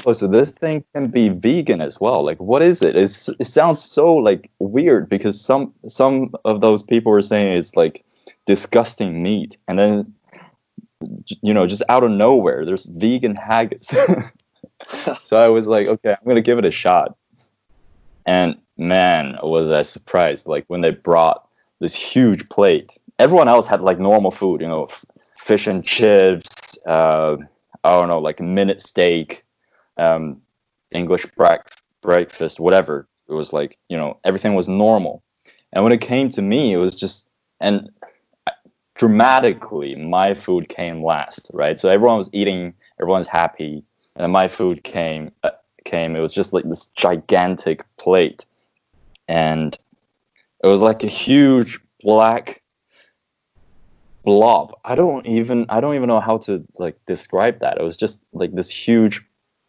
oh, 0.07 0.13
so 0.13 0.27
this 0.27 0.49
thing 0.49 0.83
can 0.91 1.09
be 1.09 1.29
vegan 1.29 1.81
as 1.81 2.01
well. 2.01 2.25
Like, 2.25 2.39
what 2.39 2.63
is 2.63 2.81
it? 2.81 2.95
It's, 2.95 3.29
it 3.39 3.45
sounds 3.45 3.83
so 3.83 4.15
like 4.15 4.49
weird 4.57 5.07
because 5.07 5.39
some 5.39 5.75
some 5.87 6.33
of 6.43 6.61
those 6.61 6.81
people 6.81 7.11
were 7.11 7.21
saying 7.21 7.55
it's 7.55 7.75
like 7.75 8.03
disgusting 8.47 9.21
meat, 9.21 9.55
and 9.67 9.77
then 9.77 10.15
you 11.43 11.53
know, 11.53 11.67
just 11.67 11.83
out 11.89 12.03
of 12.03 12.09
nowhere, 12.09 12.65
there's 12.65 12.87
vegan 12.87 13.35
haggis. 13.35 13.85
so 15.25 15.37
I 15.37 15.49
was 15.49 15.67
like, 15.67 15.87
okay, 15.87 16.09
I'm 16.09 16.27
gonna 16.27 16.41
give 16.41 16.57
it 16.57 16.65
a 16.65 16.71
shot. 16.71 17.15
And 18.25 18.55
man, 18.77 19.37
was 19.43 19.71
I 19.71 19.81
surprised! 19.83 20.47
Like 20.47 20.65
when 20.67 20.81
they 20.81 20.91
brought 20.91 21.47
this 21.79 21.95
huge 21.95 22.47
plate. 22.49 22.97
Everyone 23.19 23.47
else 23.47 23.67
had 23.67 23.81
like 23.81 23.99
normal 23.99 24.31
food, 24.31 24.61
you 24.61 24.67
know, 24.67 24.85
f- 24.85 25.05
fish 25.37 25.67
and 25.67 25.83
chips. 25.83 26.77
Uh, 26.85 27.37
I 27.83 27.91
don't 27.91 28.07
know, 28.07 28.19
like 28.19 28.39
minute 28.39 28.81
steak, 28.81 29.45
um, 29.97 30.41
English 30.91 31.25
break- 31.37 31.61
breakfast, 32.01 32.59
whatever. 32.59 33.07
It 33.27 33.33
was 33.33 33.53
like 33.53 33.77
you 33.89 33.97
know 33.97 34.17
everything 34.23 34.55
was 34.55 34.67
normal. 34.69 35.23
And 35.73 35.83
when 35.83 35.93
it 35.93 36.01
came 36.01 36.29
to 36.29 36.41
me, 36.41 36.73
it 36.73 36.77
was 36.77 36.95
just 36.95 37.27
and 37.59 37.89
dramatically 38.95 39.95
my 39.95 40.33
food 40.33 40.69
came 40.69 41.03
last, 41.03 41.49
right? 41.53 41.79
So 41.79 41.89
everyone 41.89 42.17
was 42.17 42.29
eating, 42.33 42.73
everyone's 43.01 43.27
happy, 43.27 43.83
and 44.15 44.31
my 44.31 44.47
food 44.47 44.83
came. 44.83 45.31
Uh, 45.43 45.51
came. 45.85 46.15
It 46.15 46.21
was 46.21 46.33
just 46.33 46.53
like 46.53 46.63
this 46.63 46.87
gigantic 46.95 47.83
plate, 47.97 48.45
and 49.27 49.77
it 50.63 50.67
was 50.67 50.81
like 50.81 51.03
a 51.03 51.07
huge 51.07 51.79
black 52.01 52.61
blob. 54.23 54.75
I 54.85 54.95
don't 54.95 55.25
even 55.25 55.65
I 55.69 55.81
don't 55.81 55.95
even 55.95 56.07
know 56.07 56.19
how 56.19 56.37
to 56.39 56.63
like 56.77 56.97
describe 57.05 57.59
that. 57.59 57.77
It 57.77 57.83
was 57.83 57.97
just 57.97 58.21
like 58.33 58.53
this 58.53 58.69
huge 58.69 59.21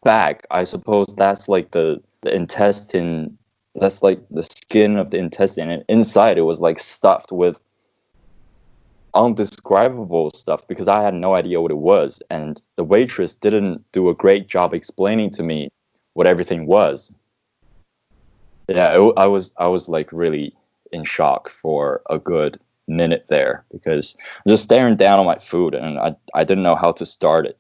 bag. 0.03 0.43
I 0.51 0.65
suppose 0.65 1.07
that's 1.17 1.49
like 1.49 1.73
the 1.73 2.03
the 2.23 2.35
intestine. 2.35 3.37
That's 3.75 4.03
like 4.03 4.21
the 4.31 4.45
skin 4.45 4.97
of 4.97 5.11
the 5.11 5.19
intestine, 5.19 5.69
and 5.69 5.85
inside 5.89 6.39
it 6.39 6.43
was 6.43 6.61
like 6.61 6.79
stuffed 6.79 7.33
with 7.33 7.59
undescribable 9.15 10.31
stuff 10.31 10.67
because 10.69 10.89
I 10.89 11.03
had 11.03 11.15
no 11.15 11.35
idea 11.35 11.61
what 11.61 11.71
it 11.71 11.79
was, 11.79 12.23
and 12.31 12.61
the 12.77 12.85
waitress 12.85 13.35
didn't 13.35 13.85
do 13.93 14.09
a 14.09 14.15
great 14.15 14.47
job 14.47 14.75
explaining 14.75 15.31
to 15.31 15.43
me 15.43 15.71
what 16.15 16.27
everything 16.27 16.67
was. 16.67 17.13
Yeah, 18.69 18.99
it, 18.99 19.13
I 19.17 19.27
was 19.27 19.53
I 19.57 19.67
was 19.69 19.89
like 19.89 20.13
really 20.13 20.55
in 20.93 21.05
shock 21.05 21.51
for 21.51 22.03
a 22.09 22.19
good 22.19 22.59
minute 22.87 23.27
there 23.29 23.65
because 23.73 24.17
I'm 24.45 24.51
just 24.51 24.65
staring 24.65 24.97
down 24.97 25.19
on 25.19 25.27
my 25.27 25.39
food 25.39 25.75
and 25.75 25.99
I 25.99 26.15
I 26.35 26.45
didn't 26.45 26.65
know 26.65 26.77
how 26.77 26.93
to 26.93 27.07
start 27.07 27.47
it. 27.47 27.59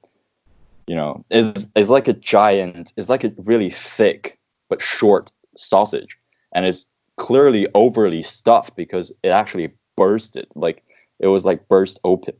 You 0.86 0.96
know, 0.96 1.24
it's 1.30 1.66
it's 1.74 1.88
like 1.88 2.08
a 2.08 2.12
giant, 2.12 2.92
it's 2.96 3.08
like 3.08 3.24
a 3.24 3.32
really 3.38 3.70
thick 3.70 4.38
but 4.68 4.82
short 4.82 5.30
sausage, 5.56 6.18
and 6.52 6.66
it's 6.66 6.86
clearly 7.16 7.68
overly 7.74 8.22
stuffed 8.22 8.76
because 8.76 9.12
it 9.22 9.28
actually 9.28 9.72
bursted. 9.96 10.46
Like 10.54 10.84
it 11.20 11.28
was 11.28 11.44
like 11.44 11.68
burst 11.68 12.00
open. 12.04 12.34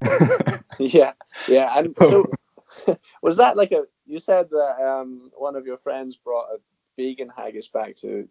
yeah, 0.78 1.12
yeah, 1.48 1.78
and 1.78 1.94
so 2.00 2.26
was 3.22 3.36
that 3.36 3.56
like 3.56 3.72
a? 3.72 3.84
You 4.06 4.18
said 4.18 4.50
that 4.50 4.80
um, 4.80 5.30
one 5.36 5.56
of 5.56 5.66
your 5.66 5.78
friends 5.78 6.16
brought 6.16 6.46
a 6.54 6.58
vegan 6.98 7.30
haggis 7.34 7.68
back 7.68 7.94
to 7.96 8.28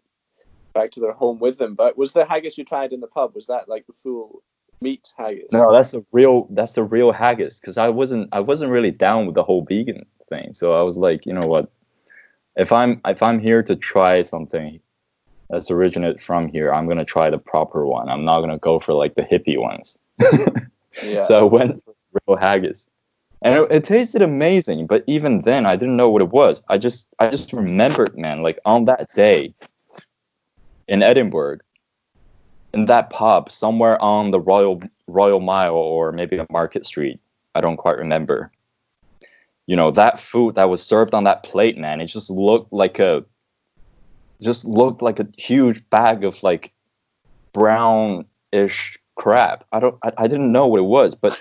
back 0.74 0.92
to 0.92 1.00
their 1.00 1.12
home 1.12 1.40
with 1.40 1.58
them, 1.58 1.74
but 1.74 1.98
was 1.98 2.12
the 2.12 2.24
haggis 2.24 2.56
you 2.56 2.64
tried 2.64 2.92
in 2.92 3.00
the 3.00 3.08
pub 3.08 3.34
was 3.34 3.48
that 3.48 3.68
like 3.68 3.86
the 3.86 3.92
full 3.92 4.42
meat 4.80 5.12
haggis. 5.16 5.48
No, 5.50 5.72
that's 5.72 5.90
the 5.90 6.04
real 6.12 6.46
that's 6.50 6.74
the 6.74 6.84
real 6.84 7.10
haggis 7.10 7.58
because 7.58 7.78
I 7.78 7.88
wasn't 7.88 8.28
I 8.32 8.40
wasn't 8.40 8.70
really 8.70 8.92
down 8.92 9.26
with 9.26 9.34
the 9.34 9.42
whole 9.42 9.64
vegan 9.64 10.06
thing. 10.28 10.54
So 10.54 10.74
I 10.74 10.82
was 10.82 10.96
like, 10.96 11.26
you 11.26 11.32
know 11.32 11.48
what? 11.48 11.72
If 12.56 12.70
I'm 12.70 13.00
if 13.04 13.22
I'm 13.22 13.40
here 13.40 13.62
to 13.64 13.74
try 13.74 14.22
something 14.22 14.78
that's 15.50 15.70
originated 15.70 16.20
from 16.20 16.48
here, 16.48 16.72
I'm 16.72 16.86
gonna 16.86 17.04
try 17.04 17.30
the 17.30 17.38
proper 17.38 17.86
one. 17.86 18.08
I'm 18.08 18.24
not 18.24 18.40
gonna 18.40 18.58
go 18.58 18.78
for 18.78 18.92
like 18.92 19.14
the 19.16 19.22
hippie 19.22 19.58
ones. 19.58 19.98
Yeah. 21.02 21.24
So 21.24 21.38
I 21.38 21.42
went 21.42 21.84
for 21.84 21.94
real 22.26 22.36
haggis, 22.36 22.88
and 23.42 23.54
it, 23.54 23.70
it 23.70 23.84
tasted 23.84 24.22
amazing. 24.22 24.86
But 24.86 25.04
even 25.06 25.42
then, 25.42 25.66
I 25.66 25.76
didn't 25.76 25.96
know 25.96 26.10
what 26.10 26.22
it 26.22 26.30
was. 26.30 26.62
I 26.68 26.78
just 26.78 27.08
I 27.18 27.30
just 27.30 27.52
remembered, 27.52 28.16
man, 28.16 28.42
like 28.42 28.58
on 28.64 28.86
that 28.86 29.12
day 29.14 29.54
in 30.88 31.02
Edinburgh, 31.02 31.58
in 32.74 32.86
that 32.86 33.10
pub 33.10 33.50
somewhere 33.50 34.00
on 34.02 34.30
the 34.30 34.40
Royal 34.40 34.82
Royal 35.06 35.40
Mile 35.40 35.74
or 35.74 36.12
maybe 36.12 36.36
a 36.38 36.46
Market 36.50 36.84
Street. 36.84 37.20
I 37.54 37.60
don't 37.60 37.76
quite 37.76 37.98
remember. 37.98 38.50
You 39.66 39.76
know 39.76 39.90
that 39.92 40.18
food 40.18 40.54
that 40.54 40.70
was 40.70 40.82
served 40.82 41.14
on 41.14 41.24
that 41.24 41.42
plate, 41.42 41.76
man. 41.76 42.00
It 42.00 42.06
just 42.06 42.30
looked 42.30 42.72
like 42.72 42.98
a 42.98 43.24
just 44.40 44.64
looked 44.64 45.02
like 45.02 45.20
a 45.20 45.28
huge 45.36 45.88
bag 45.90 46.24
of 46.24 46.42
like 46.42 46.72
brownish 47.52 48.98
crap. 49.16 49.64
I 49.72 49.80
don't 49.80 49.96
I, 50.02 50.12
I 50.18 50.26
didn't 50.26 50.52
know 50.52 50.66
what 50.66 50.80
it 50.80 50.84
was, 50.84 51.14
but 51.14 51.40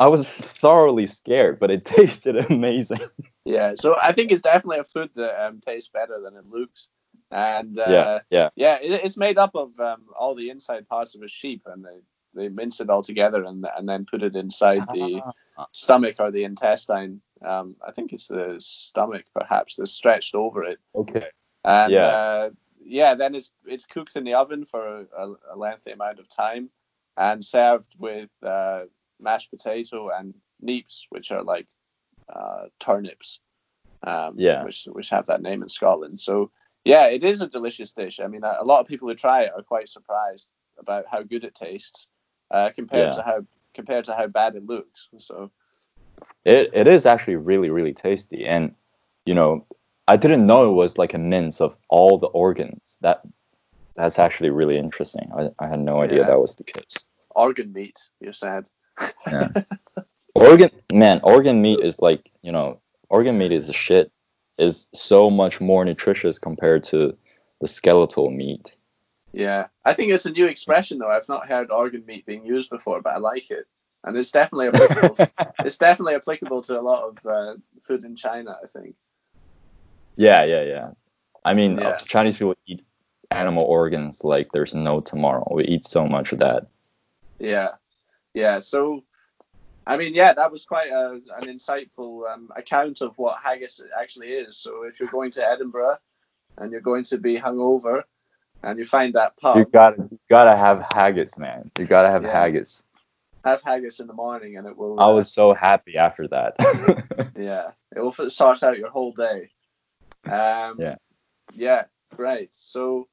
I 0.00 0.08
was 0.08 0.26
thoroughly 0.26 1.06
scared, 1.06 1.60
but 1.60 1.70
it 1.70 1.84
tasted 1.96 2.36
amazing. 2.50 2.98
Yeah, 3.44 3.74
so 3.74 3.96
I 4.02 4.12
think 4.12 4.32
it's 4.32 4.42
definitely 4.42 4.78
a 4.78 4.84
food 4.84 5.10
that 5.14 5.46
um, 5.46 5.60
tastes 5.60 5.90
better 5.90 6.20
than 6.20 6.36
it 6.36 6.46
looks, 6.48 6.88
and 7.30 7.78
uh, 7.78 7.90
yeah, 7.90 8.18
yeah. 8.30 8.48
yeah, 8.56 8.94
it, 8.94 9.04
it's 9.04 9.16
made 9.18 9.38
up 9.38 9.54
of 9.54 9.78
um, 9.78 10.02
all 10.18 10.34
the 10.34 10.50
inside 10.50 10.88
parts 10.88 11.14
of 11.14 11.22
a 11.22 11.28
sheep, 11.28 11.62
and 11.66 11.84
they, 11.84 12.00
they 12.34 12.48
mince 12.48 12.80
it 12.80 12.90
all 12.90 13.02
together 13.02 13.44
and 13.44 13.66
and 13.76 13.88
then 13.88 14.06
put 14.06 14.22
it 14.22 14.36
inside 14.36 14.82
the 14.92 15.20
Ah. 15.58 15.66
stomach 15.72 16.16
or 16.18 16.30
the 16.30 16.44
intestine. 16.44 17.20
Um, 17.44 17.76
I 17.86 17.92
think 17.92 18.12
it's 18.12 18.28
the 18.28 18.56
stomach, 18.58 19.24
perhaps, 19.34 19.76
that's 19.76 19.92
stretched 19.92 20.34
over 20.34 20.64
it, 20.64 20.78
Okay. 20.94 21.26
and 21.64 21.92
Yeah. 21.92 22.06
uh, 22.06 22.50
yeah, 22.84 23.14
then 23.14 23.34
it's 23.34 23.50
it's 23.66 23.84
cooked 23.84 24.16
in 24.16 24.24
the 24.24 24.34
oven 24.34 24.64
for 24.64 25.06
a, 25.16 25.34
a 25.52 25.56
lengthy 25.56 25.90
amount 25.92 26.20
of 26.20 26.28
time, 26.28 26.70
and 27.16 27.44
served 27.44 27.94
with 27.98 28.30
uh, 28.42 28.84
mashed 29.20 29.50
potato 29.50 30.10
and 30.10 30.34
neeps, 30.64 31.02
which 31.10 31.30
are 31.30 31.42
like 31.42 31.68
uh, 32.34 32.66
turnips, 32.78 33.40
um, 34.06 34.34
Yeah. 34.36 34.64
which 34.64 34.86
which 34.92 35.10
have 35.10 35.26
that 35.26 35.42
name 35.42 35.62
in 35.62 35.68
Scotland. 35.68 36.20
So 36.20 36.50
yeah, 36.84 37.06
it 37.06 37.24
is 37.24 37.42
a 37.42 37.48
delicious 37.48 37.92
dish. 37.92 38.20
I 38.20 38.26
mean, 38.26 38.44
a, 38.44 38.58
a 38.60 38.64
lot 38.64 38.80
of 38.80 38.86
people 38.86 39.08
who 39.08 39.14
try 39.14 39.42
it 39.42 39.52
are 39.56 39.62
quite 39.62 39.88
surprised 39.88 40.48
about 40.78 41.04
how 41.10 41.22
good 41.22 41.44
it 41.44 41.54
tastes 41.54 42.08
uh, 42.50 42.70
compared 42.74 43.10
Yeah. 43.10 43.14
to 43.16 43.22
how 43.22 43.46
compared 43.74 44.04
to 44.06 44.14
how 44.14 44.26
bad 44.26 44.56
it 44.56 44.66
looks. 44.66 45.08
So 45.18 45.50
It 46.44 46.70
it 46.74 46.86
is 46.86 47.06
actually 47.06 47.36
really 47.36 47.70
really 47.70 47.92
tasty, 47.94 48.46
and 48.46 48.74
you 49.26 49.34
know 49.34 49.66
I 50.08 50.16
didn't 50.16 50.46
know 50.46 50.70
it 50.70 50.74
was 50.74 50.98
like 50.98 51.14
a 51.14 51.18
mince 51.18 51.60
of 51.60 51.76
all 51.88 52.18
the 52.18 52.28
organs. 52.28 52.96
That 53.00 53.22
that's 53.96 54.18
actually 54.18 54.50
really 54.50 54.78
interesting. 54.78 55.30
I, 55.36 55.50
I 55.58 55.68
had 55.68 55.80
no 55.80 56.00
idea 56.00 56.20
Yeah. 56.20 56.26
that 56.26 56.40
was 56.40 56.54
the 56.56 56.64
case. 56.64 57.04
organ 57.30 57.72
meat, 57.72 57.98
you 58.20 58.32
said. 58.32 58.66
Organ 60.34 60.70
man, 60.92 61.20
organ 61.22 61.60
meat 61.60 61.80
is 61.80 62.00
like 62.00 62.30
you 62.42 62.52
know 62.52 62.80
organ 63.08 63.36
meat 63.38 63.52
is 63.52 63.68
a 63.68 63.72
shit. 63.72 64.10
Is 64.58 64.88
so 64.92 65.30
much 65.30 65.60
more 65.60 65.84
nutritious 65.84 66.38
compared 66.38 66.84
to 66.84 67.16
the 67.60 67.68
skeletal 67.68 68.30
meat. 68.30 68.76
Yeah, 69.32 69.68
I 69.84 69.94
think 69.94 70.12
it's 70.12 70.26
a 70.26 70.32
new 70.32 70.46
expression 70.46 70.98
though. 70.98 71.10
I've 71.10 71.28
not 71.28 71.48
heard 71.48 71.70
organ 71.70 72.04
meat 72.06 72.26
being 72.26 72.44
used 72.44 72.68
before, 72.68 73.00
but 73.00 73.14
I 73.14 73.18
like 73.18 73.50
it, 73.50 73.66
and 74.04 74.16
it's 74.16 74.30
definitely 74.30 74.68
applicable. 74.68 75.16
it's 75.60 75.78
definitely 75.78 76.14
applicable 76.14 76.62
to 76.62 76.78
a 76.78 76.82
lot 76.82 77.04
of 77.08 77.26
uh, 77.26 77.54
food 77.82 78.04
in 78.04 78.16
China. 78.16 78.56
I 78.62 78.66
think. 78.66 78.94
Yeah, 80.16 80.44
yeah, 80.44 80.62
yeah. 80.62 80.90
I 81.44 81.54
mean, 81.54 81.78
uh, 81.78 81.82
Yeah. 81.82 81.96
Chinese 82.04 82.34
people 82.34 82.54
eat 82.66 82.84
animal 83.30 83.64
organs 83.64 84.24
like 84.24 84.52
there's 84.52 84.74
no 84.74 85.00
tomorrow. 85.00 85.46
We 85.50 85.64
eat 85.64 85.86
so 85.86 86.06
much 86.06 86.32
of 86.32 86.38
that. 86.40 86.66
Yeah, 87.38 87.70
yeah. 88.34 88.58
So, 88.58 89.02
I 89.86 89.96
mean, 89.96 90.14
yeah, 90.14 90.32
that 90.32 90.50
was 90.50 90.64
quite 90.64 90.88
a, 90.88 91.20
an 91.36 91.46
insightful 91.46 92.32
um, 92.32 92.50
account 92.56 93.00
of 93.00 93.16
what 93.18 93.38
haggis 93.42 93.82
actually 94.00 94.28
is. 94.28 94.56
So, 94.56 94.84
if 94.84 95.00
you're 95.00 95.08
going 95.10 95.30
to 95.32 95.46
Edinburgh 95.46 95.98
and 96.58 96.72
you're 96.72 96.80
going 96.80 97.04
to 97.04 97.18
be 97.18 97.36
hungover, 97.36 98.02
and 98.62 98.78
you 98.78 98.84
find 98.84 99.14
that 99.14 99.36
pub, 99.36 99.56
You 99.56 99.64
gotta, 99.64 99.96
you 100.10 100.18
gotta 100.28 100.56
have 100.56 100.84
haggis, 100.92 101.38
man. 101.38 101.70
You 101.78 101.86
gotta 101.86 102.10
have 102.10 102.24
Yeah. 102.24 102.32
haggis. 102.32 102.84
have 103.44 103.62
haggis 103.62 104.00
in 104.00 104.06
the 104.06 104.12
morning, 104.12 104.58
and 104.58 104.66
it 104.66 104.76
will. 104.76 105.00
I 105.00 105.04
uh, 105.04 105.12
was 105.12 105.32
so 105.32 105.54
happy 105.54 105.96
after 105.96 106.28
that. 106.28 106.56
Yeah, 107.36 107.70
it 107.96 108.00
will 108.00 108.12
sort 108.12 108.62
out 108.62 108.76
your 108.76 108.90
whole 108.90 109.12
day. 109.12 109.50
Um, 110.26 110.76
Yeah. 110.78 110.96
Yeah, 111.54 111.84
great. 112.14 112.54
So, 112.54 113.08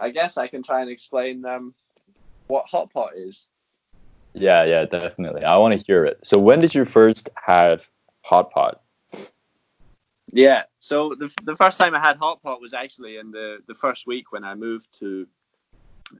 I 0.00 0.10
guess 0.10 0.38
I 0.38 0.48
can 0.48 0.62
try 0.62 0.80
and 0.80 0.90
explain 0.90 1.44
um, 1.44 1.74
what 2.46 2.66
hot 2.66 2.90
pot 2.92 3.14
is. 3.14 3.48
Yeah, 4.34 4.64
yeah, 4.64 4.84
definitely. 4.86 5.44
I 5.44 5.56
want 5.56 5.78
to 5.78 5.84
hear 5.86 6.04
it. 6.04 6.20
So, 6.22 6.38
when 6.38 6.60
did 6.60 6.74
you 6.74 6.84
first 6.84 7.30
have 7.36 7.88
hot 8.22 8.50
pot? 8.50 8.82
Yeah. 10.32 10.62
So 10.78 11.14
the 11.14 11.34
the 11.44 11.54
first 11.54 11.78
time 11.78 11.94
I 11.94 12.00
had 12.00 12.16
hot 12.16 12.42
pot 12.42 12.60
was 12.60 12.72
actually 12.72 13.18
in 13.18 13.30
the 13.30 13.58
the 13.68 13.74
first 13.74 14.06
week 14.06 14.32
when 14.32 14.44
I 14.44 14.54
moved 14.54 14.88
to 15.00 15.26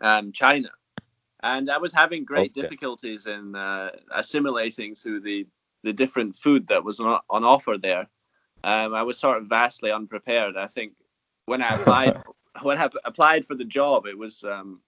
um, 0.01 0.33
China, 0.33 0.71
and 1.43 1.71
I 1.71 1.79
was 1.79 1.93
having 1.93 2.25
great 2.25 2.51
Okay. 2.51 2.61
difficulties 2.61 3.27
in 3.27 3.55
uh, 3.55 3.91
assimilating 4.15 4.95
to 4.97 5.21
the 5.21 5.47
the 5.83 5.93
different 5.93 6.37
food 6.37 6.69
that 6.69 6.85
was 6.85 7.01
on, 7.01 7.21
on 7.31 7.45
offer 7.45 7.77
there. 7.81 8.07
Um, 8.65 8.95
I 8.95 9.03
was 9.03 9.19
sort 9.19 9.39
of 9.39 9.49
vastly 9.49 9.91
unprepared. 9.91 10.57
I 10.57 10.67
think 10.67 10.93
when 11.47 11.63
I 11.63 11.75
applied 11.75 12.17
for, 12.25 12.35
when 12.63 12.79
I 12.79 12.89
applied 13.05 13.47
for 13.47 13.55
the 13.55 13.65
job, 13.65 14.07
it 14.07 14.17
was 14.17 14.45
um, 14.45 14.81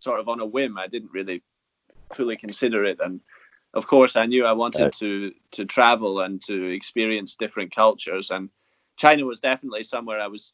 sort 0.00 0.18
of 0.18 0.28
on 0.28 0.40
a 0.40 0.46
whim. 0.46 0.78
I 0.78 0.86
didn't 0.86 1.12
really 1.12 1.42
fully 2.14 2.36
consider 2.36 2.84
it, 2.84 3.00
and 3.00 3.20
of 3.74 3.86
course, 3.86 4.16
I 4.16 4.26
knew 4.26 4.44
I 4.44 4.52
wanted 4.52 4.82
Right. 4.84 4.92
to 4.94 5.32
to 5.52 5.64
travel 5.64 6.20
and 6.20 6.42
to 6.42 6.66
experience 6.66 7.36
different 7.36 7.74
cultures, 7.74 8.30
and 8.30 8.50
China 8.96 9.24
was 9.24 9.40
definitely 9.40 9.84
somewhere 9.84 10.20
I 10.20 10.28
was 10.28 10.52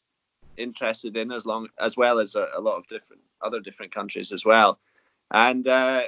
interested 0.57 1.15
in, 1.17 1.31
as 1.31 1.45
long 1.45 1.67
as 1.79 1.97
well 1.97 2.19
as 2.19 2.35
a, 2.35 2.47
a 2.55 2.61
lot 2.61 2.77
of 2.77 2.87
different 2.87 3.21
other 3.41 3.59
different 3.59 3.93
countries 3.93 4.31
as 4.31 4.45
well. 4.45 4.79
And 5.31 5.67
uh, 5.67 6.03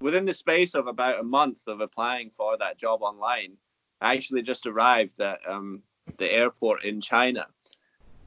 within 0.00 0.24
the 0.24 0.32
space 0.32 0.74
of 0.74 0.86
about 0.86 1.20
a 1.20 1.24
month 1.24 1.66
of 1.66 1.80
applying 1.80 2.30
for 2.30 2.56
that 2.58 2.78
job 2.78 3.02
online, 3.02 3.56
I 4.00 4.14
actually 4.14 4.42
just 4.42 4.66
arrived 4.66 5.20
at 5.20 5.40
um, 5.48 5.82
the 6.18 6.30
airport 6.32 6.84
in 6.84 7.00
China, 7.00 7.46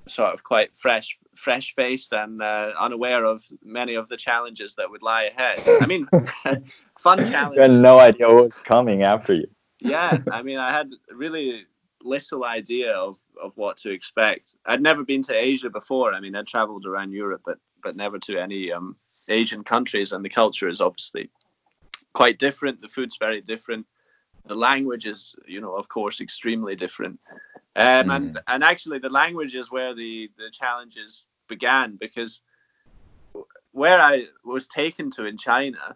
sort 0.09 0.33
of 0.33 0.43
quite 0.43 0.75
fresh, 0.75 1.17
fresh 1.35 1.75
faced 1.75 2.13
and 2.13 2.41
uh, 2.41 2.73
unaware 2.79 3.25
of 3.25 3.43
many 3.63 3.95
of 3.95 4.07
the 4.09 4.17
challenges 4.17 4.75
that 4.75 4.89
would 4.89 5.01
lie 5.01 5.23
ahead. 5.23 5.61
I 5.81 5.85
mean, 5.85 6.07
fun 6.99 7.19
challenge. 7.29 7.55
You 7.55 7.61
had 7.61 7.71
no 7.71 7.99
idea 7.99 8.27
what 8.27 8.45
was 8.45 8.57
coming 8.57 9.03
after 9.03 9.33
you. 9.33 9.47
Yeah, 9.79 10.17
I 10.31 10.41
mean, 10.41 10.57
I 10.57 10.71
had 10.71 10.89
really 11.11 11.65
little 12.03 12.43
idea 12.43 12.93
of, 12.93 13.17
of 13.41 13.53
what 13.55 13.77
to 13.77 13.91
expect. 13.91 14.55
I'd 14.65 14.81
never 14.81 15.03
been 15.03 15.21
to 15.23 15.33
Asia 15.33 15.69
before. 15.69 16.13
I 16.13 16.19
mean, 16.19 16.35
I'd 16.35 16.47
traveled 16.47 16.85
around 16.85 17.11
Europe, 17.11 17.41
but 17.45 17.57
but 17.81 17.95
never 17.95 18.19
to 18.19 18.37
any 18.37 18.73
um, 18.73 18.97
Asian 19.29 19.63
countries, 19.63 20.11
and 20.11 20.23
the 20.23 20.29
culture 20.29 20.67
is 20.67 20.81
obviously 20.81 21.29
quite 22.13 22.37
different. 22.37 22.81
The 22.81 22.87
food's 22.87 23.17
very 23.17 23.41
different. 23.41 23.85
The 24.45 24.55
language 24.55 25.05
is, 25.05 25.35
you 25.45 25.61
know, 25.61 25.75
of 25.75 25.87
course, 25.87 26.21
extremely 26.21 26.75
different. 26.75 27.19
Um, 27.75 28.09
And 28.09 28.39
and 28.47 28.63
actually, 28.63 28.99
the 28.99 29.09
language 29.09 29.55
is 29.55 29.71
where 29.71 29.93
the 29.93 30.29
the 30.38 30.49
challenges 30.51 31.27
began 31.47 31.95
because 31.95 32.41
where 33.71 33.99
I 34.01 34.25
was 34.43 34.67
taken 34.67 35.11
to 35.11 35.25
in 35.25 35.38
China, 35.38 35.95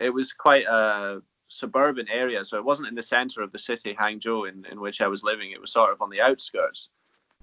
it 0.00 0.10
was 0.10 0.32
quite 0.32 0.66
a 0.66 1.22
suburban 1.48 2.08
area, 2.08 2.44
so 2.44 2.56
it 2.56 2.64
wasn't 2.64 2.88
in 2.88 2.94
the 2.94 3.02
center 3.02 3.42
of 3.42 3.50
the 3.50 3.58
city, 3.58 3.94
Hangzhou, 3.94 4.48
in, 4.48 4.64
in 4.66 4.80
which 4.80 5.00
I 5.00 5.08
was 5.08 5.22
living. 5.22 5.50
It 5.50 5.60
was 5.60 5.72
sort 5.72 5.92
of 5.92 6.00
on 6.00 6.10
the 6.10 6.20
outskirts. 6.20 6.90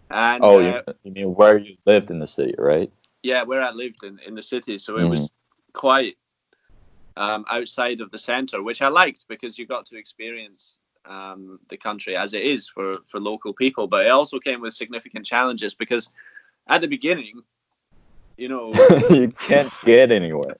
And 0.09 0.43
Oh, 0.43 0.59
uh, 0.59 0.81
you, 1.03 1.11
mean 1.11 1.35
where 1.35 1.57
you 1.57 1.77
lived 1.85 2.09
in 2.09 2.19
the 2.19 2.27
city, 2.27 2.55
right? 2.57 2.91
yeah, 3.23 3.43
where 3.43 3.61
I 3.61 3.71
lived 3.71 4.03
in, 4.03 4.19
in 4.19 4.35
the 4.35 4.41
city, 4.41 4.77
so 4.77 4.97
it 4.97 5.03
Mhm. 5.03 5.09
was 5.09 5.31
quite 5.73 6.17
um, 7.17 7.45
outside 7.49 7.99
of 8.01 8.09
the 8.11 8.17
center, 8.17 8.63
which 8.63 8.81
I 8.81 8.87
liked 8.87 9.27
because 9.27 9.57
you 9.57 9.65
got 9.65 9.85
to 9.87 9.97
experience 9.97 10.77
um, 11.07 11.59
the 11.69 11.77
country 11.77 12.15
as 12.15 12.33
it 12.33 12.43
is 12.43 12.67
for, 12.67 12.95
for 13.05 13.19
local 13.19 13.53
people. 13.53 13.87
But 13.87 14.05
it 14.05 14.09
also 14.09 14.39
came 14.39 14.61
with 14.61 14.73
significant 14.73 15.25
challenges 15.25 15.73
because 15.75 16.09
at 16.67 16.81
the 16.81 16.87
beginning, 16.87 17.41
you 18.37 18.49
know, 18.49 18.73
you 19.09 19.29
can't 19.31 19.71
get 19.85 20.11
anywhere. 20.11 20.57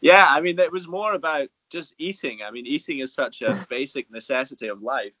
yeah, 0.00 0.26
I 0.28 0.40
mean, 0.40 0.58
it 0.58 0.72
was 0.72 0.88
more 0.88 1.12
about 1.14 1.48
just 1.70 1.94
eating. 1.98 2.38
I 2.46 2.50
mean, 2.50 2.66
eating 2.66 3.00
is 3.00 3.12
such 3.12 3.42
a 3.42 3.54
basic 3.68 4.10
necessity 4.10 4.68
of 4.68 4.82
life. 4.82 5.12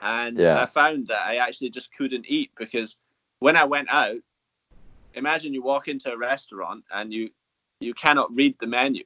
And 0.00 0.40
Yeah. 0.40 0.62
I 0.62 0.66
found 0.66 1.08
that 1.08 1.20
I 1.26 1.36
actually 1.36 1.70
just 1.70 1.92
couldn't 1.94 2.24
eat 2.28 2.50
because 2.56 2.96
when 3.40 3.56
I 3.56 3.64
went 3.64 3.88
out, 3.90 4.16
imagine 5.14 5.52
you 5.52 5.62
walk 5.62 5.88
into 5.88 6.10
a 6.12 6.16
restaurant 6.16 6.84
and 6.92 7.12
you 7.12 7.30
you 7.80 7.94
cannot 7.94 8.34
read 8.34 8.54
the 8.60 8.66
menu. 8.66 9.04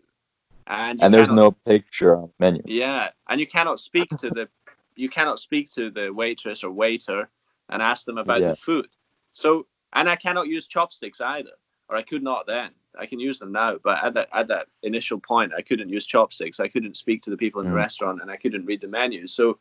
and 0.66 1.00
And 1.02 1.12
there's 1.14 1.28
cannot- 1.28 1.42
no 1.66 1.72
picture 1.72 2.16
on 2.16 2.22
the 2.28 2.34
menu. 2.38 2.62
yeah, 2.66 3.10
and 3.28 3.40
you 3.40 3.46
cannot 3.46 3.78
speak 3.80 4.08
to 4.10 4.30
the 4.30 4.48
you 4.96 5.08
cannot 5.08 5.38
speak 5.38 5.70
to 5.72 5.90
the 5.90 6.10
waitress 6.12 6.64
or 6.64 6.70
waiter 6.70 7.28
and 7.68 7.82
ask 7.82 8.04
them 8.06 8.18
about 8.18 8.40
Yeah. 8.40 8.50
the 8.50 8.56
food. 8.56 8.88
So, 9.32 9.66
and 9.92 10.08
I 10.08 10.16
cannot 10.16 10.48
use 10.48 10.66
chopsticks 10.66 11.20
either, 11.20 11.52
or 11.88 11.96
I 11.96 12.02
could 12.02 12.22
not 12.22 12.46
then. 12.46 12.70
I 12.96 13.06
can 13.06 13.18
use 13.18 13.38
them 13.40 13.52
now, 13.52 13.78
but 13.82 14.02
at 14.04 14.14
that 14.14 14.28
at 14.32 14.48
that 14.48 14.68
initial 14.82 15.18
point, 15.18 15.52
I 15.54 15.62
couldn't 15.62 15.88
use 15.88 16.06
chopsticks. 16.06 16.60
I 16.60 16.68
couldn't 16.68 16.96
speak 16.96 17.22
to 17.22 17.30
the 17.30 17.36
people 17.36 17.60
in 17.60 17.66
the 17.66 17.72
Mm. 17.72 17.76
restaurant, 17.76 18.22
and 18.22 18.30
I 18.30 18.36
couldn't 18.36 18.66
read 18.66 18.80
the 18.80 18.88
menu. 18.88 19.26
So, 19.26 19.58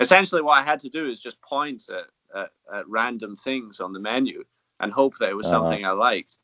essentially, 0.00 0.42
what 0.42 0.58
I 0.58 0.62
had 0.62 0.78
to 0.80 0.88
do 0.88 1.08
is 1.08 1.20
just 1.20 1.40
point 1.42 1.88
at, 1.88 2.06
at, 2.38 2.50
at 2.72 2.88
random 2.88 3.36
things 3.36 3.80
on 3.80 3.92
the 3.92 3.98
menu 4.00 4.44
and 4.80 4.92
hope 4.92 5.16
that 5.18 5.30
it 5.30 5.34
was 5.36 5.46
Uh-huh. 5.48 5.64
something 5.66 5.84
I 5.84 5.90
liked. 5.90 6.38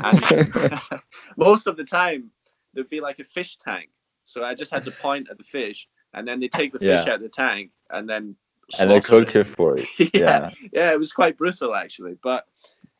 And 0.00 0.20
most 1.36 1.66
of 1.66 1.76
the 1.76 1.84
time, 1.84 2.30
there'd 2.72 2.88
be 2.88 3.00
like 3.00 3.18
a 3.18 3.24
fish 3.24 3.56
tank. 3.56 3.90
So 4.24 4.44
I 4.44 4.54
just 4.54 4.72
had 4.72 4.84
to 4.84 4.90
point 4.92 5.28
at 5.30 5.38
the 5.38 5.44
fish, 5.44 5.88
and 6.14 6.26
then 6.26 6.40
they 6.40 6.48
take 6.48 6.72
the 6.72 6.78
fish 6.78 7.06
Yeah. 7.06 7.12
out 7.12 7.16
of 7.16 7.22
the 7.22 7.28
tank, 7.28 7.70
and 7.90 8.08
then 8.08 8.36
and 8.78 8.90
they 8.90 9.00
cook 9.00 9.34
it 9.36 9.44
for 9.44 9.78
you. 9.78 9.84
yeah, 9.98 10.08
Yeah. 10.14 10.50
yeah, 10.72 10.92
it 10.92 10.98
was 10.98 11.12
quite 11.12 11.36
brutal 11.36 11.74
actually. 11.74 12.16
But 12.22 12.46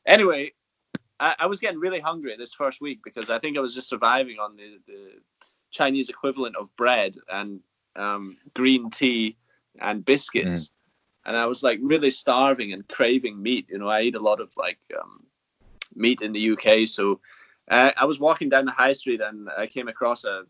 anyway, 0.05 0.53
I, 1.19 1.35
I 1.39 1.47
was 1.47 1.61
getting 1.61 1.81
really 1.81 2.01
hungry 2.01 2.37
this 2.37 2.53
first 2.53 2.81
week 2.81 3.01
because 3.03 3.31
I 3.31 3.39
think 3.39 3.57
I 3.57 3.61
was 3.61 3.75
just 3.75 3.89
surviving 3.89 4.39
on 4.39 4.57
the, 4.57 4.79
the 4.87 5.13
Chinese 5.71 6.09
equivalent 6.11 6.57
of 6.57 6.75
bread 6.77 7.17
and 7.31 7.61
um, 7.97 8.37
green 8.55 8.91
tea 8.91 9.37
and 9.81 10.05
biscuits. 10.05 10.71
And 11.25 11.37
I 11.37 11.47
was 11.47 11.63
like 11.63 11.79
really 11.83 12.11
starving 12.11 12.75
and 12.75 12.87
craving 12.87 13.43
meat. 13.43 13.67
You 13.71 13.79
know, 13.79 13.89
I 13.89 14.03
eat 14.03 14.15
a 14.15 14.21
lot 14.21 14.41
of 14.41 14.53
like 14.59 14.79
um, 15.01 15.25
meat 15.95 16.21
in 16.21 16.33
the 16.33 16.51
UK. 16.51 16.87
So 16.87 17.21
uh, 17.71 17.93
I 17.97 18.05
was 18.05 18.21
walking 18.21 18.51
down 18.51 18.67
the 18.67 18.73
high 18.73 18.93
street 18.93 19.23
and 19.23 19.49
I 19.57 19.67
came 19.67 19.89
across 19.89 20.25
a 20.25 20.45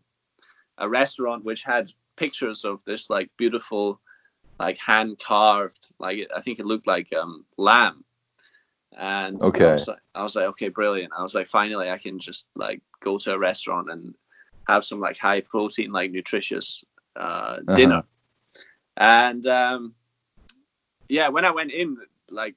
a 0.77 0.89
restaurant 0.89 1.45
which 1.45 1.63
had 1.63 1.89
pictures 2.17 2.63
of 2.65 2.83
this 2.85 3.09
like 3.09 3.29
beautiful 3.37 4.01
like 4.59 4.77
hand 4.77 5.19
carved 5.23 5.91
like 5.99 6.27
I 6.35 6.41
think 6.41 6.59
it 6.59 6.65
looked 6.65 6.87
like 6.87 7.11
um 7.13 7.45
lamb 7.57 8.03
and 8.97 9.41
I 9.59 9.65
Okay. 9.65 9.73
was, 9.73 9.87
like, 9.87 9.99
I 10.15 10.23
was 10.23 10.35
like 10.35 10.45
okay 10.45 10.69
brilliant 10.69 11.13
I 11.17 11.21
was 11.21 11.35
like 11.35 11.47
finally 11.47 11.89
I 11.89 11.97
can 11.97 12.19
just 12.19 12.47
like 12.55 12.81
go 13.01 13.17
to 13.19 13.33
a 13.33 13.39
restaurant 13.39 13.91
and 13.91 14.15
have 14.67 14.85
some 14.85 14.99
like 14.99 15.17
high 15.17 15.41
protein 15.41 15.91
like 15.91 16.11
nutritious 16.11 16.83
uh, 17.15 17.57
Uh-huh. 17.67 17.75
dinner 17.75 18.03
and 18.97 19.45
um 19.47 19.95
yeah 21.09 21.27
when 21.29 21.45
I 21.45 21.51
went 21.51 21.71
in 21.71 21.97
like 22.29 22.55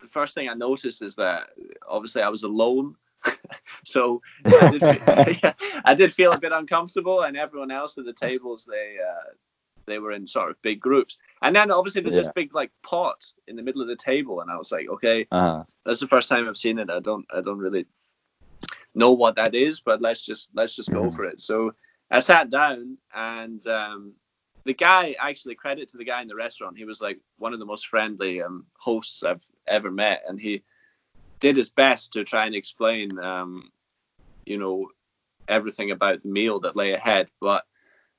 the 0.00 0.08
first 0.08 0.34
thing 0.34 0.48
I 0.48 0.54
noticed 0.54 1.02
is 1.02 1.16
that 1.16 1.48
obviously 1.88 2.22
I 2.22 2.28
was 2.28 2.42
alone 2.44 2.96
so 3.84 4.20
I 4.60 4.66
did, 4.66 4.84
feel, 4.84 5.00
yeah, 5.42 5.52
I 5.84 5.94
did 5.94 6.12
feel 6.12 6.32
a 6.32 6.38
bit 6.38 6.52
uncomfortable, 6.52 7.22
and 7.22 7.36
everyone 7.36 7.70
else 7.70 7.98
at 7.98 8.04
the 8.04 8.12
tables 8.12 8.66
they 8.68 8.96
uh, 9.00 9.30
they 9.86 9.98
were 9.98 10.12
in 10.12 10.26
sort 10.26 10.50
of 10.50 10.60
big 10.62 10.80
groups. 10.80 11.18
And 11.42 11.54
then 11.54 11.70
obviously 11.70 12.02
there's 12.02 12.16
this 12.16 12.28
big 12.28 12.54
like 12.54 12.70
pot 12.82 13.24
in 13.46 13.56
the 13.56 13.62
middle 13.62 13.82
of 13.82 13.88
the 13.88 13.96
table, 13.96 14.40
and 14.40 14.50
I 14.50 14.56
was 14.56 14.72
like, 14.72 14.88
okay, 14.88 15.26
Uh-huh. 15.30 15.64
that's 15.84 16.00
the 16.00 16.06
first 16.08 16.28
time 16.28 16.48
I've 16.48 16.56
seen 16.56 16.78
it. 16.78 16.90
I 16.90 17.00
don't 17.00 17.26
I 17.34 17.40
don't 17.40 17.58
really 17.58 17.86
know 18.94 19.12
what 19.12 19.36
that 19.36 19.54
is, 19.54 19.80
but 19.80 20.00
let's 20.00 20.24
just 20.24 20.50
let's 20.54 20.74
just 20.76 20.92
go 20.92 21.08
Mhm. 21.08 21.14
for 21.14 21.24
it. 21.24 21.40
So 21.40 21.74
I 22.10 22.20
sat 22.20 22.50
down, 22.50 22.98
and 23.14 23.66
um, 23.66 24.14
the 24.64 24.74
guy 24.74 25.14
actually 25.18 25.54
credit 25.54 25.88
to 25.90 25.96
the 25.98 26.04
guy 26.04 26.22
in 26.22 26.28
the 26.28 26.34
restaurant. 26.36 26.78
He 26.78 26.84
was 26.84 27.00
like 27.00 27.18
one 27.38 27.52
of 27.52 27.58
the 27.58 27.66
most 27.66 27.88
friendly 27.88 28.42
um, 28.42 28.66
hosts 28.78 29.22
I've 29.22 29.44
ever 29.66 29.90
met, 29.90 30.22
and 30.28 30.38
he 30.40 30.62
did 31.40 31.56
his 31.56 31.70
best 31.70 32.12
to 32.12 32.24
try 32.24 32.46
and 32.46 32.54
explain, 32.54 33.18
um, 33.18 33.70
you 34.46 34.58
know, 34.58 34.88
everything 35.48 35.90
about 35.90 36.22
the 36.22 36.28
meal 36.28 36.60
that 36.60 36.76
lay 36.76 36.92
ahead. 36.92 37.30
But 37.40 37.64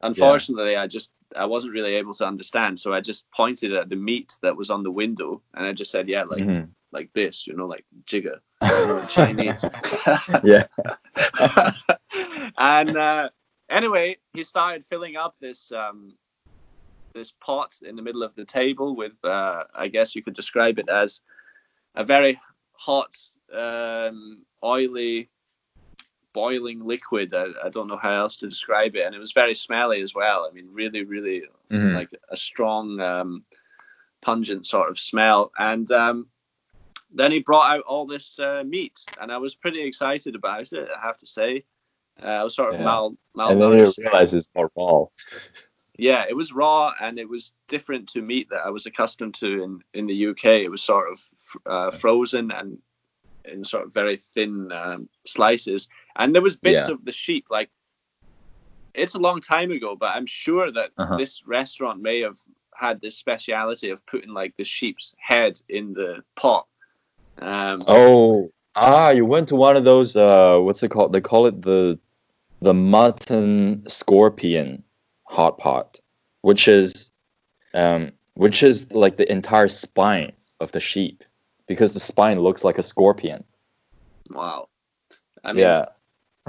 unfortunately, 0.01 0.75
I 0.75 0.87
just 0.87 1.11
I 1.35 1.45
wasn't 1.45 1.73
really 1.73 1.95
able 1.95 2.13
to 2.15 2.27
understand. 2.27 2.79
So 2.79 2.93
I 2.93 3.01
just 3.01 3.29
pointed 3.31 3.73
at 3.73 3.89
the 3.89 3.95
meat 3.95 4.33
that 4.41 4.55
was 4.55 4.69
on 4.69 4.83
the 4.83 4.91
window, 4.91 5.41
and 5.53 5.65
I 5.65 5.73
just 5.73 5.91
said, 5.91 6.07
"Yeah, 6.09 6.23
like 6.23 6.41
Mhm. 6.43 6.69
like 6.91 7.11
this, 7.13 7.47
you 7.47 7.55
know, 7.55 7.67
like 7.67 7.85
jigger, 8.05 8.41
Chinese." 9.09 9.65
yeah. 10.43 10.67
and 12.57 12.95
uh, 12.95 13.29
anyway, 13.69 14.17
he 14.33 14.43
started 14.43 14.83
filling 14.83 15.15
up 15.15 15.37
this 15.39 15.71
um, 15.71 16.15
this 17.13 17.31
pot 17.31 17.75
in 17.81 17.95
the 17.95 18.01
middle 18.01 18.23
of 18.23 18.35
the 18.35 18.45
table 18.45 18.95
with, 18.95 19.13
uh, 19.23 19.63
I 19.73 19.87
guess 19.87 20.15
you 20.15 20.21
could 20.21 20.35
describe 20.35 20.79
it 20.79 20.89
as 20.89 21.21
a 21.95 22.03
very 22.03 22.39
hot, 22.77 23.15
um, 23.53 24.45
oily, 24.63 25.29
boiling 26.33 26.85
liquid. 26.85 27.33
I, 27.33 27.47
I 27.63 27.69
don't 27.69 27.87
know 27.87 27.97
how 27.97 28.11
else 28.11 28.35
to 28.37 28.47
describe 28.47 28.95
it, 28.95 29.05
and 29.05 29.15
it 29.15 29.19
was 29.19 29.31
very 29.31 29.53
smelly 29.53 30.01
as 30.01 30.13
well. 30.13 30.47
I 30.49 30.53
mean, 30.53 30.67
really, 30.71 31.03
really 31.03 31.43
Mhm. 31.71 31.93
like 31.95 32.09
a 32.29 32.35
strong, 32.37 32.99
um, 32.99 33.45
pungent 34.21 34.65
sort 34.65 34.89
of 34.89 34.99
smell. 34.99 35.51
And 35.59 35.89
um, 35.91 36.27
then 37.11 37.31
he 37.31 37.39
brought 37.39 37.71
out 37.71 37.83
all 37.83 38.05
this 38.05 38.39
uh, 38.39 38.63
meat, 38.65 38.99
and 39.21 39.31
I 39.31 39.37
was 39.37 39.55
pretty 39.55 39.81
excited 39.81 40.35
about 40.35 40.73
it. 40.73 40.89
I 40.95 40.99
have 41.05 41.17
to 41.17 41.25
say, 41.25 41.63
uh, 42.21 42.27
I 42.27 42.43
was 42.43 42.55
sort 42.55 42.69
of 42.73 42.79
Yeah. 42.79 42.85
mal 42.85 43.07
and 43.07 43.17
then 43.61 43.71
you 43.71 43.77
malnourished. 43.77 43.97
realize 43.97 44.33
it's 44.33 44.49
not 44.55 44.71
raw. 44.75 45.05
Yeah, 45.97 46.25
it 46.27 46.35
was 46.35 46.53
raw, 46.53 46.93
and 47.01 47.17
it 47.19 47.29
was 47.29 47.53
different 47.67 48.09
to 48.09 48.21
meat 48.21 48.49
that 48.49 48.65
I 48.65 48.69
was 48.69 48.85
accustomed 48.85 49.35
to 49.35 49.63
in 49.63 49.79
in 49.93 50.07
the 50.07 50.27
UK. 50.29 50.45
It 50.63 50.69
was 50.71 50.81
sort 50.83 51.11
of 51.11 51.29
uh, 51.65 51.91
frozen 51.91 52.51
and 52.51 52.77
in 53.45 53.63
sort 53.63 53.85
of 53.85 53.93
very 53.93 54.17
thin 54.17 54.71
um, 54.71 55.09
slices, 55.25 55.87
and 56.17 56.33
there 56.33 56.41
was 56.41 56.57
bits 56.57 56.87
Yeah. 56.87 56.93
of 56.93 57.05
the 57.05 57.11
sheep 57.11 57.45
like. 57.49 57.69
It's 58.93 59.15
a 59.15 59.19
long 59.19 59.41
time 59.41 59.71
ago, 59.71 59.95
but 59.95 60.15
I'm 60.15 60.25
sure 60.25 60.71
that 60.71 60.91
Uh-huh. 60.97 61.17
this 61.17 61.45
restaurant 61.45 62.01
may 62.01 62.21
have 62.21 62.39
had 62.73 63.01
this 63.01 63.17
speciality 63.17 63.89
of 63.89 64.05
putting 64.05 64.33
like 64.33 64.55
the 64.57 64.63
sheep's 64.63 65.13
head 65.19 65.61
in 65.69 65.93
the 65.93 66.23
pot. 66.35 66.67
Um, 67.39 67.83
Oh, 67.87 68.51
ah, 68.75 69.09
you 69.09 69.25
went 69.25 69.49
to 69.49 69.55
one 69.55 69.75
of 69.77 69.83
those. 69.83 70.15
Uh, 70.15 70.59
what's 70.59 70.81
it 70.83 70.91
called? 70.91 71.11
They 71.13 71.21
call 71.21 71.45
it 71.47 71.61
the 71.61 71.99
the 72.61 72.73
mutton 72.73 73.83
scorpion 73.87 74.84
hot 75.35 75.57
pot, 75.57 75.99
which 76.41 76.67
is 76.67 77.11
um, 77.73 78.11
which 78.35 78.63
is 78.63 78.91
like 78.93 79.17
the 79.17 79.31
entire 79.31 79.67
spine 79.69 80.33
of 80.59 80.71
the 80.71 80.79
sheep, 80.79 81.23
because 81.67 81.93
the 81.93 81.99
spine 81.99 82.39
looks 82.39 82.63
like 82.63 82.77
a 82.79 82.83
scorpion. 82.83 83.43
Wow. 84.29 84.69
I 85.43 85.53
mean, 85.53 85.61
yeah, 85.61 85.85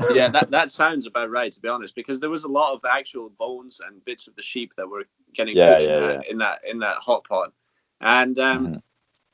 yeah, 0.08 0.28
that, 0.28 0.50
that 0.50 0.70
sounds 0.70 1.06
about 1.06 1.30
right, 1.30 1.52
to 1.52 1.60
be 1.60 1.68
honest, 1.68 1.94
because 1.94 2.20
there 2.20 2.30
was 2.30 2.44
a 2.44 2.48
lot 2.48 2.74
of 2.74 2.84
actual 2.84 3.30
bones 3.30 3.80
and 3.86 4.04
bits 4.04 4.26
of 4.28 4.36
the 4.36 4.42
sheep 4.42 4.74
that 4.76 4.88
were 4.88 5.04
getting 5.34 5.56
Yeah, 5.56 5.76
put 5.76 5.80
in, 5.80 5.94
yeah, 5.94 5.98
that, 5.98 6.26
in 6.30 6.38
that 6.38 6.60
in 6.64 6.78
that 6.80 6.96
hot 6.96 7.24
pot. 7.24 7.52
And 8.00 8.38
um, 8.38 8.66
Mhm. 8.68 8.82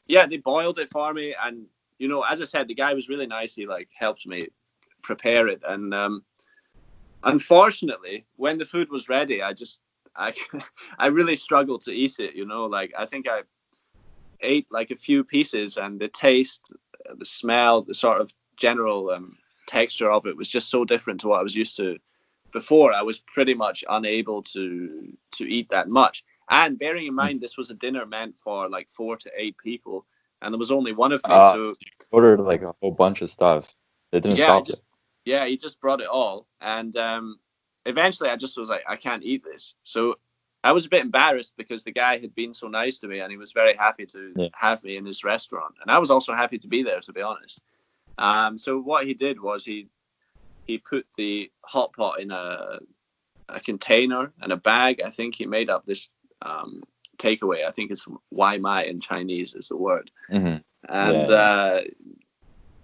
yeah, 0.06 0.26
they 0.26 0.38
boiled 0.38 0.78
it 0.78 0.90
for 0.90 1.12
me. 1.12 1.34
And, 1.42 1.66
you 1.98 2.08
know, 2.08 2.22
as 2.22 2.40
I 2.40 2.44
said, 2.44 2.68
the 2.68 2.74
guy 2.74 2.94
was 2.94 3.08
really 3.08 3.26
nice. 3.26 3.54
He 3.54 3.66
like 3.66 3.90
helped 3.94 4.26
me 4.26 4.48
prepare 5.02 5.48
it. 5.48 5.62
And 5.66 5.94
um, 5.94 6.24
unfortunately, 7.24 8.26
when 8.36 8.58
the 8.58 8.64
food 8.64 8.90
was 8.90 9.08
ready, 9.08 9.42
I 9.42 9.52
just, 9.52 9.80
I, 10.16 10.34
I 10.98 11.06
really 11.06 11.36
struggled 11.36 11.82
to 11.82 11.92
eat 11.92 12.18
it, 12.18 12.34
you 12.34 12.46
know, 12.46 12.66
like 12.66 12.92
I 12.98 13.06
think 13.06 13.26
I 13.28 13.42
ate 14.40 14.66
like 14.70 14.90
a 14.90 14.96
few 14.96 15.24
pieces 15.24 15.76
and 15.76 16.00
the 16.00 16.08
taste, 16.08 16.72
uh, 17.08 17.14
the 17.18 17.24
smell, 17.24 17.82
the 17.82 17.94
sort 17.94 18.20
of 18.20 18.32
general 18.56 19.10
um, 19.10 19.36
texture 19.66 20.10
of 20.10 20.26
it 20.26 20.36
was 20.36 20.48
just 20.50 20.68
so 20.70 20.84
different 20.84 21.20
to 21.20 21.28
what 21.28 21.40
I 21.40 21.42
was 21.42 21.54
used 21.54 21.76
to 21.76 21.98
before. 22.52 22.92
I 22.92 23.02
was 23.02 23.18
pretty 23.20 23.54
much 23.54 23.84
unable 23.88 24.42
to 24.54 25.12
to 25.32 25.44
eat 25.44 25.68
that 25.70 25.88
much. 25.88 26.24
And 26.50 26.78
bearing 26.78 27.06
in 27.06 27.14
mind 27.14 27.40
this 27.40 27.56
was 27.56 27.70
a 27.70 27.74
dinner 27.74 28.04
meant 28.04 28.36
for 28.36 28.68
like 28.68 28.88
four 28.90 29.16
to 29.16 29.30
eight 29.36 29.56
people, 29.58 30.04
and 30.42 30.52
there 30.52 30.58
was 30.58 30.70
only 30.72 30.92
one 30.92 31.12
of 31.12 31.20
me. 31.26 31.34
Ah, 31.34 31.52
so 31.52 31.58
you 31.60 31.72
ordered 32.10 32.40
like 32.40 32.62
a 32.62 32.74
whole 32.80 32.90
bunch 32.92 33.22
of 33.22 33.30
stuff. 33.30 33.74
It 34.12 34.20
didn't 34.22 34.38
Yeah, 34.38 34.44
I 34.44 34.48
stop 34.48 34.66
just- 34.66 34.82
yeah, 35.24 35.46
he 35.46 35.56
just 35.56 35.80
brought 35.80 36.00
it 36.00 36.06
all, 36.08 36.46
and 36.60 36.96
um, 36.96 37.38
eventually 37.86 38.30
I 38.30 38.36
just 38.36 38.58
was 38.58 38.70
like, 38.70 38.82
I 38.88 38.96
can't 38.96 39.22
eat 39.24 39.44
this. 39.44 39.74
So 39.82 40.18
I 40.64 40.72
was 40.72 40.86
a 40.86 40.88
bit 40.88 41.02
embarrassed 41.02 41.54
because 41.56 41.84
the 41.84 41.92
guy 41.92 42.18
had 42.18 42.34
been 42.34 42.54
so 42.54 42.68
nice 42.68 42.98
to 42.98 43.08
me, 43.08 43.20
and 43.20 43.30
he 43.30 43.36
was 43.36 43.52
very 43.52 43.74
happy 43.74 44.06
to 44.06 44.32
Yeah. 44.36 44.48
have 44.54 44.82
me 44.84 44.96
in 44.96 45.04
his 45.06 45.24
restaurant, 45.24 45.74
and 45.80 45.90
I 45.90 45.98
was 45.98 46.10
also 46.10 46.34
happy 46.34 46.58
to 46.58 46.68
be 46.68 46.82
there, 46.82 47.00
to 47.00 47.12
be 47.12 47.22
honest. 47.22 47.62
Um, 48.18 48.58
so 48.58 48.78
what 48.78 49.06
he 49.06 49.14
did 49.14 49.40
was 49.40 49.64
he 49.64 49.88
he 50.66 50.78
put 50.78 51.06
the 51.16 51.50
hot 51.64 51.92
pot 51.92 52.20
in 52.20 52.30
a 52.30 52.78
a 53.48 53.60
container 53.60 54.32
and 54.40 54.52
a 54.52 54.56
bag. 54.56 55.00
I 55.04 55.10
think 55.10 55.34
he 55.34 55.46
made 55.46 55.68
up 55.70 55.84
this 55.84 56.10
um, 56.42 56.82
takeaway. 57.18 57.66
I 57.66 57.70
think 57.70 57.90
it's 57.90 58.06
Wai 58.30 58.58
Mai 58.58 58.84
in 58.84 59.00
Chinese 59.00 59.54
is 59.54 59.68
the 59.68 59.76
word 59.76 60.10
it. 60.28 60.38
hmm 60.38 60.56
and 60.88 61.28
Yeah. 61.28 61.34
uh, 61.34 61.80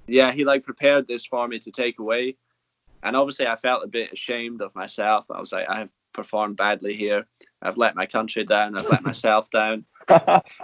yeah, 0.09 0.33
he 0.33 0.45
like 0.45 0.65
prepared 0.65 1.07
this 1.07 1.25
for 1.25 1.47
me 1.47 1.59
to 1.61 1.71
take 1.71 1.99
away, 1.99 2.37
and 3.03 3.15
obviously 3.15 3.47
I 3.47 3.57
felt 3.57 3.85
a 3.85 3.89
bit 3.89 4.13
ashamed 4.13 4.61
of 4.63 4.75
myself. 4.75 5.31
I 5.31 5.39
was 5.39 5.53
like, 5.53 5.69
I 5.69 5.79
have 5.79 5.93
performed 6.13 6.57
badly 6.57 6.95
here. 6.95 7.27
I've 7.63 7.77
let 7.77 7.95
my 7.95 8.07
country 8.07 8.45
down. 8.45 8.77
I've 8.77 8.89
let 8.89 9.03
myself 9.03 9.51
down. 9.61 9.85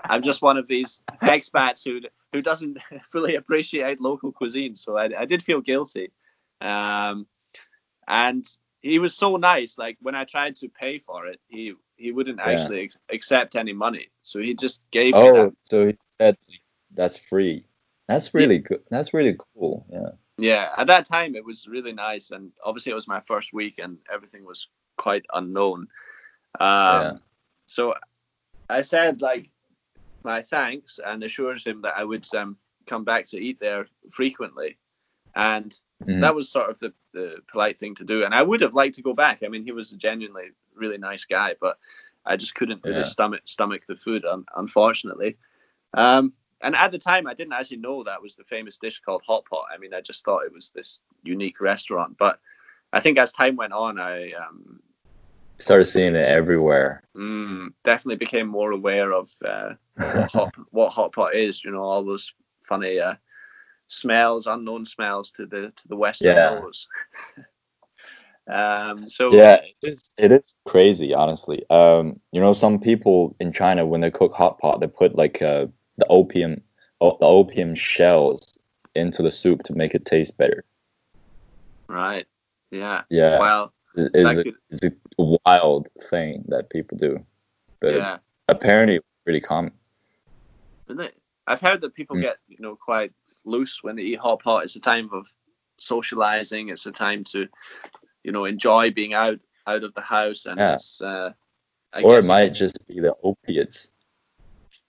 I'm 0.05 0.23
just 0.23 0.43
one 0.43 0.57
of 0.57 0.67
these 0.67 1.01
expats 1.23 1.85
who 1.85 2.01
who 2.33 2.43
doesn't 2.43 2.79
fully 3.05 3.37
appreciate 3.37 4.01
local 4.01 4.33
cuisine. 4.33 4.75
So 4.75 4.97
I, 4.97 5.11
I 5.21 5.25
did 5.27 5.43
feel 5.43 5.61
guilty, 5.61 6.11
um, 6.61 7.27
and 8.09 8.45
he 8.81 8.99
was 8.99 9.15
so 9.17 9.37
nice. 9.37 9.79
Like 9.79 9.97
when 10.01 10.15
I 10.15 10.25
tried 10.25 10.57
to 10.57 10.69
pay 10.69 10.99
for 10.99 11.27
it, 11.27 11.41
he 11.49 11.75
he 11.97 12.13
wouldn't 12.13 12.39
Yeah. 12.39 12.45
actually 12.51 12.85
ex- 12.85 12.99
accept 13.11 13.57
any 13.57 13.73
money. 13.73 14.09
So 14.23 14.41
he 14.41 14.55
just 14.55 14.81
gave 14.91 15.15
me 15.15 15.21
Oh, 15.21 15.35
that. 15.35 15.53
so 15.71 15.87
he 15.89 15.99
said 16.19 16.37
that's 16.95 17.17
free. 17.19 17.67
That's 18.09 18.35
really 18.35 18.59
good. 18.59 18.83
That's 18.90 19.14
really 19.14 19.37
cool. 19.55 19.87
Yeah. 19.90 20.11
Yeah, 20.37 20.73
at 20.77 20.88
that 20.88 21.05
time 21.07 21.37
it 21.37 21.45
was 21.45 21.67
really 21.69 21.93
nice, 21.93 22.31
and 22.33 22.53
obviously 22.64 22.93
it 22.93 22.97
was 22.97 23.09
my 23.09 23.21
first 23.21 23.53
week, 23.53 23.79
and 23.79 23.99
everything 24.12 24.45
was 24.45 24.69
quite 24.97 25.25
unknown. 25.33 25.88
Um, 26.61 27.03
Yeah. 27.03 27.12
So 27.67 27.95
I 28.69 28.81
said 28.83 29.23
like 29.23 29.51
my 30.25 30.43
thanks 30.43 30.99
and 31.05 31.23
assured 31.23 31.64
him 31.64 31.83
that 31.83 31.95
I 31.97 32.05
would 32.05 32.27
um, 32.35 32.57
come 32.87 33.05
back 33.05 33.27
to 33.27 33.38
eat 33.38 33.59
there 33.61 33.87
frequently, 34.11 34.77
and 35.35 35.75
Mhm. 36.03 36.21
that 36.21 36.35
was 36.35 36.51
sort 36.51 36.69
of 36.69 36.79
the, 36.81 36.93
the 37.12 37.37
polite 37.47 37.79
thing 37.79 37.95
to 37.95 38.05
do. 38.05 38.25
And 38.25 38.35
I 38.35 38.43
would 38.43 38.61
have 38.61 38.75
liked 38.75 38.97
to 38.97 39.03
go 39.03 39.14
back. 39.14 39.43
I 39.43 39.49
mean, 39.49 39.64
he 39.64 39.73
was 39.73 39.93
a 39.93 39.97
genuinely 39.97 40.51
really 40.75 40.99
nice 40.99 41.25
guy, 41.25 41.55
but 41.61 41.79
I 42.27 42.37
just 42.37 42.55
couldn't 42.55 42.83
really 42.85 43.01
stomach 43.05 43.43
stomach 43.45 43.87
the 43.87 43.97
food, 43.97 44.25
un- 44.25 44.47
unfortunately. 44.57 45.37
Um, 45.95 46.33
and 46.64 46.74
at 46.74 46.90
the 46.90 46.98
time, 46.98 47.27
I 47.27 47.35
didn't 47.35 47.53
actually 47.53 47.77
know 47.77 48.03
that 48.03 48.22
was 48.22 48.37
the 48.37 48.44
famous 48.44 48.79
dish 48.79 48.98
called 49.00 49.22
hot 49.27 49.44
pot. 49.44 49.66
I 49.72 49.77
mean, 49.77 49.92
I 49.92 50.00
just 50.00 50.24
thought 50.24 50.46
it 50.46 50.53
was 50.53 50.70
this 50.70 51.00
unique 51.22 51.61
restaurant. 51.61 52.16
But 52.18 52.40
I 52.92 53.00
think 53.00 53.18
as 53.18 53.33
time 53.33 53.57
went 53.57 53.74
on, 53.74 54.00
I 54.00 54.33
um, 54.33 54.81
Started 55.59 55.85
seeing 55.85 56.14
it 56.14 56.27
everywhere. 56.27 57.03
mm, 57.14 57.72
definitely 57.85 58.16
became 58.16 58.48
more 58.48 58.72
aware 58.72 59.12
of 59.12 59.31
uh, 59.44 59.74
what 60.12 60.29
hot 60.33 60.55
what 60.70 60.90
hot 60.90 61.12
pot 61.12 61.35
is. 61.35 61.62
You 61.62 61.70
know, 61.70 61.83
all 61.83 62.03
those 62.03 62.33
funny 62.62 62.98
uh, 62.98 63.14
smells, 63.88 64.46
unknown 64.46 64.87
smells 64.87 65.31
to 65.33 65.46
the 65.46 65.70
to 65.77 65.88
the 65.88 65.96
western 65.96 66.37
Yeah. 66.37 66.62
um, 68.90 69.09
so 69.09 69.35
yeah, 69.35 69.59
it 69.83 69.88
is. 69.90 70.11
It 70.16 70.33
is 70.33 70.55
crazy, 70.64 71.12
honestly. 71.12 71.68
Um, 71.68 72.20
you 72.33 72.40
know, 72.40 72.55
some 72.55 72.81
people 72.81 73.37
in 73.38 73.53
China 73.53 73.85
when 73.85 74.00
they 74.00 74.11
cook 74.11 74.33
hot 74.33 74.59
pot, 74.59 74.81
they 74.81 74.87
put 74.87 75.14
like 75.14 75.42
uh, 75.42 75.66
the 75.97 76.07
opium, 76.09 76.61
oh, 77.01 77.17
the 77.21 77.27
opium 77.27 77.75
shells 77.75 78.59
into 78.95 79.23
the 79.23 79.31
soup 79.31 79.63
to 79.65 79.75
make 79.75 79.95
it 79.95 80.05
taste 80.05 80.37
better. 80.39 80.65
right, 81.89 82.27
yeah. 82.71 83.03
Yeah, 83.11 83.39
Well, 83.39 83.73
it- 83.97 84.11
it's, 84.15 84.31
a, 84.39 84.43
could, 84.45 84.55
it's 84.71 84.85
a 85.19 85.39
wild 85.47 85.89
thing 86.11 86.45
that 86.49 86.71
people 86.71 86.99
do, 86.99 87.25
but 87.81 87.95
yeah. 87.95 88.19
apparently 88.49 88.97
it's 88.97 89.07
pretty 89.25 89.41
common. 89.41 89.73
Isn't 90.89 91.01
it? 91.05 91.21
I've 91.47 91.61
heard 91.61 91.81
that 91.83 91.95
people 91.95 92.17
Mm. 92.17 92.23
get 92.23 92.39
you 92.49 92.57
know 92.59 92.75
quite 92.77 93.13
loose 93.45 93.83
when 93.83 93.97
they 93.97 94.03
eat 94.03 94.19
hot 94.19 94.43
pot. 94.43 94.65
It's 94.65 94.77
a 94.77 94.81
time 94.81 95.11
of 95.13 95.27
socializing. 95.79 96.71
It's 96.71 96.87
a 96.87 96.93
time 96.93 97.23
to 97.25 97.47
you 98.23 98.33
know 98.33 98.45
enjoy 98.47 98.91
being 98.91 99.13
out 99.15 99.39
out 99.67 99.85
of 99.85 99.93
the 99.95 100.01
house, 100.01 100.47
and 100.47 100.59
Yeah. 100.59 100.75
it's 100.75 101.01
uh, 101.01 101.33
I 101.93 102.03
or 102.03 102.19
it 102.19 102.27
might 102.27 102.55
just 102.55 102.87
be 102.89 102.99
the 103.01 103.15
opiates. 103.23 103.89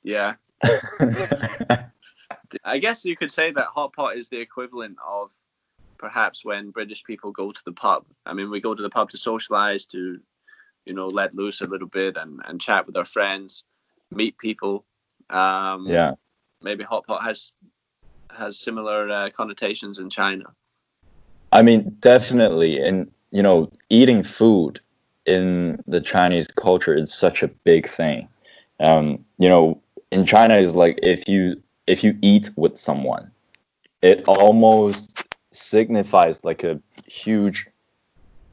yeah. 0.03 0.35
I 2.63 2.77
guess 2.79 3.05
you 3.05 3.15
could 3.15 3.31
say 3.31 3.51
that 3.51 3.65
hot 3.65 3.93
pot 3.93 4.17
is 4.17 4.29
the 4.29 4.39
equivalent 4.39 4.97
of 5.05 5.31
perhaps 5.97 6.43
when 6.45 6.71
British 6.71 7.03
people 7.03 7.31
go 7.31 7.51
to 7.51 7.61
the 7.65 7.71
pub. 7.71 8.05
I 8.25 8.33
mean, 8.33 8.49
we 8.49 8.61
go 8.61 8.75
to 8.75 8.81
the 8.81 8.89
pub 8.89 9.09
to 9.11 9.17
socialize, 9.17 9.85
to 9.87 10.19
you 10.85 10.93
know 10.93 11.07
let 11.07 11.33
loose 11.33 11.61
a 11.61 11.65
little 11.65 11.87
bit 11.87 12.17
and 12.17 12.41
and 12.45 12.61
chat 12.61 12.85
with 12.87 12.95
our 12.97 13.05
friends, 13.05 13.63
meet 14.11 14.37
people. 14.37 14.85
Um, 15.29 15.87
yeah. 15.87 16.11
maybe 16.61 16.83
hot 16.83 17.07
pot 17.07 17.23
has 17.23 17.53
has 18.35 18.59
similar 18.59 19.09
uh, 19.09 19.29
connotations 19.31 19.99
in 19.99 20.09
China. 20.09 20.45
I 21.51 21.61
mean, 21.61 21.95
definitely. 21.99 22.79
And, 22.79 23.09
you 23.31 23.41
know, 23.41 23.71
eating 23.89 24.23
food 24.23 24.79
in 25.25 25.81
the 25.87 26.01
Chinese 26.01 26.47
culture 26.49 26.93
is 26.93 27.13
such 27.13 27.41
a 27.41 27.47
big 27.47 27.87
thing. 27.87 28.27
Um, 28.79 29.23
you 29.37 29.49
know, 29.49 29.81
in 30.11 30.25
China 30.25 30.57
is 30.57 30.75
like 30.75 30.99
if 31.03 31.27
you 31.27 31.61
if 31.87 32.03
you 32.03 32.17
eat 32.21 32.49
with 32.55 32.77
someone, 32.79 33.31
it 34.01 34.23
almost 34.27 35.25
signifies 35.51 36.43
like 36.43 36.63
a 36.63 36.79
huge 37.05 37.67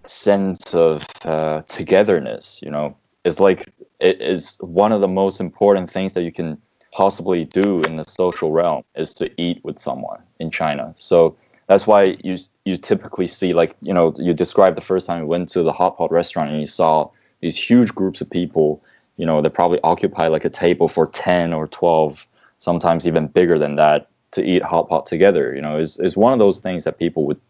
sense 0.07 0.75
of 0.75 1.07
uh, 1.25 1.63
togetherness, 1.69 2.61
you 2.63 2.71
know. 2.71 2.97
It's 3.25 3.39
like 3.39 3.73
it 4.01 4.21
is 4.21 4.57
one 4.61 4.93
of 4.93 5.01
the 5.01 5.09
most 5.09 5.41
important 5.41 5.91
things 5.91 6.15
that 6.15 6.23
you 6.23 6.33
can 6.33 6.61
possibly 6.93 7.45
do 7.45 7.81
in 7.83 7.97
the 7.97 8.05
social 8.05 8.53
realm 8.53 8.83
is 8.97 9.15
to 9.15 9.31
eat 9.41 9.65
with 9.65 9.79
someone 9.79 10.21
in 10.41 10.51
China. 10.51 10.95
So 10.99 11.37
that's 11.69 11.87
why 11.87 12.17
you 12.23 12.37
you 12.65 12.77
typically 12.77 13.29
see 13.29 13.53
like 13.55 13.77
you 13.81 13.95
know 13.95 14.15
you 14.19 14.35
described 14.35 14.77
the 14.77 14.83
first 14.83 15.07
time 15.07 15.21
you 15.21 15.27
went 15.27 15.49
to 15.51 15.63
the 15.63 15.73
hot 15.73 15.97
pot 15.97 16.11
restaurant 16.11 16.51
and 16.51 16.61
you 16.61 16.67
saw 16.67 17.09
these 17.41 17.57
huge 17.57 17.95
groups 17.95 18.21
of 18.21 18.29
people 18.31 18.83
you 19.17 19.27
know 19.27 19.41
they 19.41 19.49
probably 19.49 19.81
occupy 19.85 20.29
like 20.29 20.45
a 20.45 20.51
table 20.51 20.89
for 20.89 21.07
10 21.07 21.53
or 21.53 21.67
12 21.69 22.25
sometimes 22.59 23.07
even 23.07 23.27
bigger 23.27 23.59
than 23.59 23.77
that 23.77 24.09
to 24.31 24.45
eat 24.45 24.63
hot 24.63 24.89
pot 24.89 25.07
together 25.07 25.55
you 25.55 25.61
know 25.61 25.79
is 25.79 25.99
is 25.99 26.17
one 26.17 26.33
of 26.33 26.39
those 26.39 26.61
things 26.61 26.85
that 26.85 26.99
people 26.99 27.27
would 27.27 27.41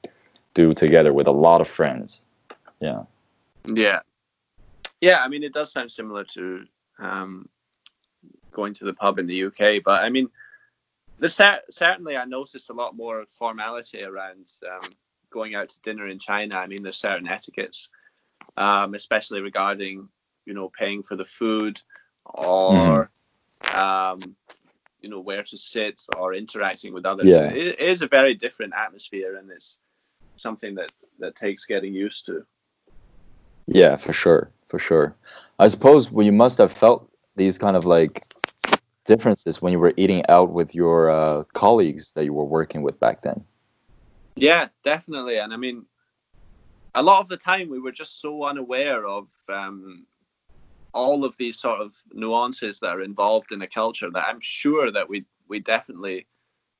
do 0.54 0.74
together 0.74 1.12
with 1.12 1.26
a 1.26 1.32
lot 1.32 1.60
of 1.60 1.68
friends 1.68 2.22
yeah 2.80 3.02
Yeah, 3.66 4.00
yeah. 5.00 5.22
I 5.22 5.28
mean, 5.28 5.42
it 5.42 5.52
does 5.52 5.72
sound 5.72 5.90
similar 5.90 6.24
to 6.24 6.64
um, 6.98 7.48
going 8.50 8.74
to 8.74 8.84
the 8.84 8.94
pub 8.94 9.18
in 9.18 9.26
the 9.26 9.44
UK, 9.44 9.82
but 9.84 10.02
I 10.02 10.08
mean, 10.08 10.28
the 11.18 11.28
cer- 11.28 11.62
certainly 11.70 12.16
I 12.16 12.24
noticed 12.24 12.70
a 12.70 12.74
lot 12.74 12.96
more 12.96 13.24
formality 13.28 14.02
around 14.02 14.50
um, 14.70 14.90
going 15.30 15.54
out 15.54 15.68
to 15.70 15.80
dinner 15.82 16.08
in 16.08 16.18
China. 16.18 16.56
I 16.56 16.66
mean, 16.66 16.82
there's 16.82 16.98
certain 16.98 17.28
etiquettes, 17.28 17.88
um, 18.56 18.94
especially 18.94 19.40
regarding 19.40 20.08
you 20.46 20.54
know 20.54 20.70
paying 20.78 21.02
for 21.02 21.16
the 21.16 21.24
food 21.24 21.80
or 22.24 23.10
um, 23.74 24.18
you 25.00 25.08
know 25.08 25.20
where 25.20 25.42
to 25.42 25.56
sit 25.56 26.00
or 26.16 26.34
interacting 26.34 26.92
with 26.94 27.06
others. 27.06 27.28
Yeah. 27.28 27.50
It, 27.50 27.78
it 27.78 27.80
is 27.80 28.02
a 28.02 28.08
very 28.08 28.34
different 28.34 28.74
atmosphere, 28.76 29.36
and 29.36 29.50
it's 29.50 29.78
something 30.36 30.74
that 30.74 30.90
that 31.18 31.34
takes 31.34 31.66
getting 31.66 31.94
used 31.94 32.26
to. 32.26 32.44
yeah 33.66 33.96
for 33.96 34.12
sure 34.12 34.50
for 34.66 34.78
sure 34.78 35.14
i 35.58 35.68
suppose 35.68 36.10
well, 36.10 36.26
you 36.26 36.32
must 36.32 36.58
have 36.58 36.72
felt 36.72 37.08
these 37.36 37.58
kind 37.58 37.76
of 37.76 37.84
like 37.84 38.22
differences 39.06 39.62
when 39.62 39.72
you 39.72 39.78
were 39.78 39.94
eating 39.96 40.22
out 40.28 40.50
with 40.50 40.74
your 40.74 41.10
uh, 41.10 41.44
colleagues 41.52 42.12
that 42.12 42.24
you 42.24 42.32
were 42.32 42.44
working 42.44 42.82
with 42.82 42.98
back 42.98 43.22
then 43.22 43.44
Yeah, 44.36 44.68
definitely. 44.82 45.38
And 45.38 45.52
I 45.52 45.56
mean, 45.56 45.84
a 46.94 47.02
lot 47.02 47.20
of 47.20 47.28
the 47.28 47.36
time 47.36 47.68
we 47.68 47.80
were 47.80 47.92
just 47.92 48.20
so 48.20 48.44
unaware 48.44 49.06
of 49.06 49.28
um, 49.48 50.06
all 50.94 51.24
of 51.24 51.36
these 51.36 51.58
sort 51.58 51.80
of 51.80 51.94
nuances 52.12 52.80
that 52.80 52.94
are 52.96 53.02
involved 53.02 53.52
in 53.52 53.62
a 53.62 53.66
culture 53.68 54.10
that 54.10 54.24
I'm 54.28 54.40
sure 54.40 54.90
that 54.92 55.08
we 55.08 55.24
we 55.48 55.60
definitely 55.60 56.26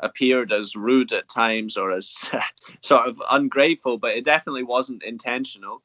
appeared 0.01 0.53
as 0.53 0.75
rude 0.77 1.13
at 1.13 1.29
times 1.29 1.77
or 1.77 1.93
as 1.93 2.31
sort 2.83 3.09
of 3.09 3.23
ungrateful, 3.31 3.99
but 3.99 4.17
it 4.17 4.25
definitely 4.25 4.65
wasn't 4.65 5.03
intentional. 5.03 5.83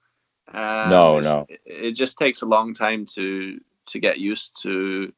Um, 0.53 0.89
No, 0.89 1.19
no. 1.19 1.45
It, 1.49 1.61
it 1.65 1.91
just 1.91 2.17
takes 2.17 2.41
a 2.41 2.45
long 2.45 2.73
time 2.73 3.05
to 3.15 3.59
to 3.87 3.99
get 3.99 4.19
used 4.19 4.61
to 4.63 5.13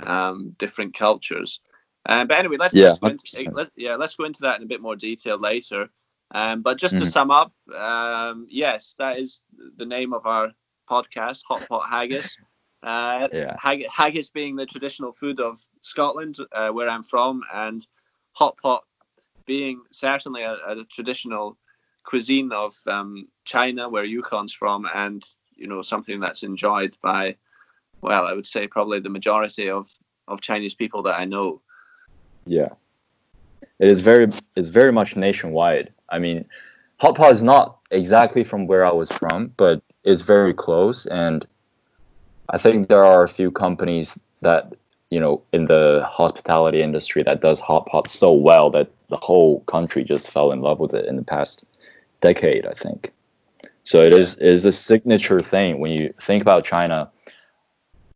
um, 0.00 0.54
different 0.58 0.94
cultures. 0.94 1.60
Um, 2.06 2.26
but 2.26 2.38
anyway, 2.38 2.56
let's, 2.58 2.74
Yeah, 2.74 2.88
let's 2.88 2.98
go 2.98 3.08
into, 3.08 3.26
100%. 3.26 3.54
let, 3.54 3.70
yeah, 3.76 3.96
let's 3.96 4.14
go 4.14 4.24
into 4.24 4.40
that 4.42 4.56
in 4.58 4.62
a 4.62 4.66
bit 4.66 4.80
more 4.80 4.96
detail 4.96 5.38
later. 5.38 5.88
Um, 6.32 6.62
but 6.62 6.78
just 6.78 6.98
to 6.98 7.04
Mhm. 7.04 7.08
sum 7.08 7.30
up, 7.30 7.52
um, 7.74 8.46
yes, 8.48 8.94
that 8.98 9.18
is 9.18 9.42
the 9.76 9.86
name 9.86 10.12
of 10.12 10.26
our 10.26 10.52
podcast, 10.88 11.42
Hot 11.48 11.66
Pot 11.68 11.88
Haggis. 11.88 12.36
Uh, 12.82 13.28
yeah 13.32 13.56
hag- 13.58 13.86
haggis 13.88 14.30
being 14.30 14.56
the 14.56 14.66
traditional 14.66 15.12
food 15.12 15.40
of 15.40 15.60
Scotland, 15.82 16.38
uh, 16.52 16.70
where 16.70 16.88
I'm 16.88 17.02
from, 17.02 17.42
and 17.52 17.86
hot 18.32 18.56
pot 18.56 18.84
being 19.46 19.82
certainly 19.90 20.42
a, 20.42 20.54
a 20.66 20.84
traditional 20.84 21.58
cuisine 22.04 22.52
of 22.52 22.74
um, 22.86 23.26
China, 23.44 23.88
where 23.88 24.04
Yukon's 24.04 24.52
from, 24.52 24.86
and 24.94 25.22
you 25.54 25.66
know 25.66 25.82
something 25.82 26.20
that's 26.20 26.42
enjoyed 26.42 26.96
by, 27.02 27.36
well, 28.02 28.26
I 28.26 28.32
would 28.32 28.46
say 28.46 28.66
probably 28.66 29.00
the 29.00 29.10
majority 29.10 29.68
of 29.68 29.88
of 30.28 30.40
Chinese 30.40 30.74
people 30.74 31.02
that 31.02 31.18
I 31.18 31.24
know. 31.24 31.60
Yeah, 32.46 32.70
it 33.78 33.92
is 33.92 34.00
very 34.00 34.28
it's 34.56 34.68
very 34.68 34.92
much 34.92 35.16
nationwide. 35.16 35.92
I 36.08 36.18
mean, 36.18 36.44
hot 36.98 37.16
pot 37.16 37.32
is 37.32 37.42
not 37.42 37.78
exactly 37.90 38.44
from 38.44 38.66
where 38.66 38.84
I 38.86 38.92
was 38.92 39.10
from, 39.10 39.52
but 39.56 39.82
it's 40.04 40.22
very 40.22 40.54
close, 40.54 41.06
and 41.06 41.46
I 42.50 42.58
think 42.58 42.88
there 42.88 43.04
are 43.04 43.22
a 43.22 43.28
few 43.28 43.50
companies 43.50 44.18
that 44.42 44.74
you 45.10 45.20
know 45.20 45.42
in 45.52 45.66
the 45.66 46.04
hospitality 46.08 46.82
industry 46.82 47.22
that 47.22 47.40
does 47.40 47.60
hot 47.60 47.86
pot 47.86 48.08
so 48.08 48.32
well 48.32 48.70
that 48.70 48.90
the 49.08 49.16
whole 49.16 49.60
country 49.60 50.04
just 50.04 50.30
fell 50.30 50.52
in 50.52 50.60
love 50.60 50.78
with 50.78 50.94
it 50.94 51.06
in 51.06 51.16
the 51.16 51.22
past 51.22 51.64
decade. 52.20 52.66
I 52.66 52.72
think. 52.72 53.12
So 53.84 54.00
it 54.00 54.12
is 54.12 54.36
it 54.36 54.46
is 54.46 54.66
a 54.66 54.72
signature 54.72 55.40
thing 55.40 55.80
when 55.80 55.92
you 55.92 56.12
think 56.22 56.42
about 56.42 56.64
China, 56.64 57.10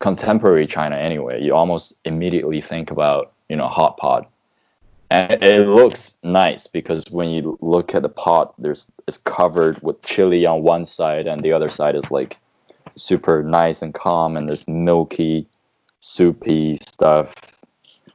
contemporary 0.01 0.67
China 0.67 0.97
anyway. 0.97 1.43
You 1.43 1.55
almost 1.55 1.95
immediately 2.05 2.61
think 2.61 2.91
about 2.91 3.33
you 3.49 3.57
know 3.57 3.69
hot 3.69 3.97
pot 3.97 4.31
and 5.11 5.43
it 5.43 5.69
looks 5.69 6.17
nice 6.23 6.67
because 6.67 7.05
when 7.11 7.31
you 7.31 7.59
look 7.61 7.95
at 7.95 8.03
the 8.03 8.09
pot, 8.09 8.55
there's 8.59 8.91
it's 9.07 9.19
covered 9.19 9.81
with 9.83 10.03
chili 10.03 10.47
on 10.47 10.63
one 10.63 10.85
side, 10.85 11.27
and 11.27 11.41
the 11.43 11.53
other 11.53 11.69
side 11.69 11.95
is 11.95 12.11
like 12.11 12.37
super 12.97 13.43
nice 13.43 13.83
and 13.83 13.95
calm, 13.95 14.37
and 14.37 14.49
this 14.49 14.67
milky, 14.69 15.47
soupy 16.01 16.77
stuff 16.77 17.35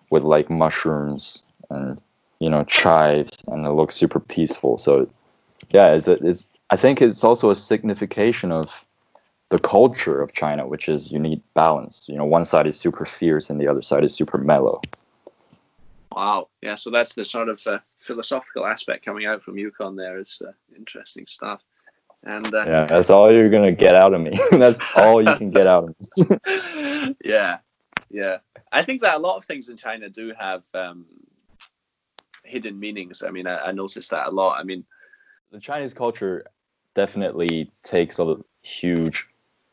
with 0.09 0.23
like 0.23 0.49
mushrooms 0.49 1.43
and 1.69 2.01
you 2.39 2.49
know 2.49 2.63
chives, 2.63 3.43
and 3.47 3.65
it 3.65 3.71
looks 3.71 3.95
super 3.95 4.19
peaceful. 4.19 4.77
So 4.77 5.09
yeah, 5.71 5.93
it's, 5.93 6.07
it's 6.07 6.47
I 6.69 6.77
think 6.77 7.01
it's 7.01 7.23
also 7.23 7.49
a 7.49 7.55
signification 7.55 8.51
of 8.51 8.85
the 9.49 9.59
culture 9.59 10.21
of 10.21 10.33
China, 10.33 10.67
which 10.67 10.87
is 10.87 11.11
you 11.11 11.19
need 11.19 11.41
balance. 11.53 12.07
You 12.07 12.15
know, 12.15 12.25
one 12.25 12.45
side 12.45 12.67
is 12.67 12.79
super 12.79 13.05
fierce 13.05 13.49
and 13.49 13.59
the 13.59 13.67
other 13.67 13.81
side 13.81 14.03
is 14.03 14.13
super 14.13 14.37
mellow. 14.37 14.81
Wow. 16.11 16.49
Yeah. 16.61 16.75
So 16.75 16.89
that's 16.89 17.15
the 17.15 17.25
sort 17.25 17.49
of 17.49 17.59
uh, 17.65 17.79
philosophical 17.99 18.65
aspect 18.65 19.05
coming 19.05 19.25
out 19.25 19.43
from 19.43 19.57
Yukon. 19.57 19.95
There 19.95 20.19
is 20.19 20.41
uh, 20.45 20.51
interesting 20.75 21.25
stuff. 21.27 21.61
And 22.23 22.53
uh, 22.53 22.65
yeah, 22.67 22.85
that's 22.85 23.09
all 23.09 23.31
you're 23.31 23.49
gonna 23.49 23.71
get 23.71 23.95
out 23.95 24.13
of 24.13 24.21
me. 24.21 24.37
that's 24.51 24.79
all 24.95 25.21
you 25.21 25.35
can 25.35 25.49
get 25.49 25.67
out 25.67 25.89
of 25.89 25.95
me. 25.99 27.15
yeah, 27.23 27.59
yeah. 28.09 28.37
I 28.71 28.83
think 28.83 29.01
that 29.01 29.15
a 29.15 29.19
lot 29.19 29.37
of 29.37 29.45
things 29.45 29.69
in 29.69 29.77
China 29.77 30.09
do 30.09 30.33
have 30.37 30.65
um, 30.73 31.05
hidden 32.43 32.79
meanings. 32.79 33.23
I 33.23 33.31
mean, 33.31 33.47
I, 33.47 33.67
I 33.67 33.71
noticed 33.71 34.11
that 34.11 34.27
a 34.27 34.31
lot. 34.31 34.59
I 34.59 34.63
mean, 34.63 34.83
the 35.51 35.59
Chinese 35.59 35.93
culture 35.93 36.45
definitely 36.93 37.71
takes 37.83 38.19
a 38.19 38.35
huge 38.61 39.27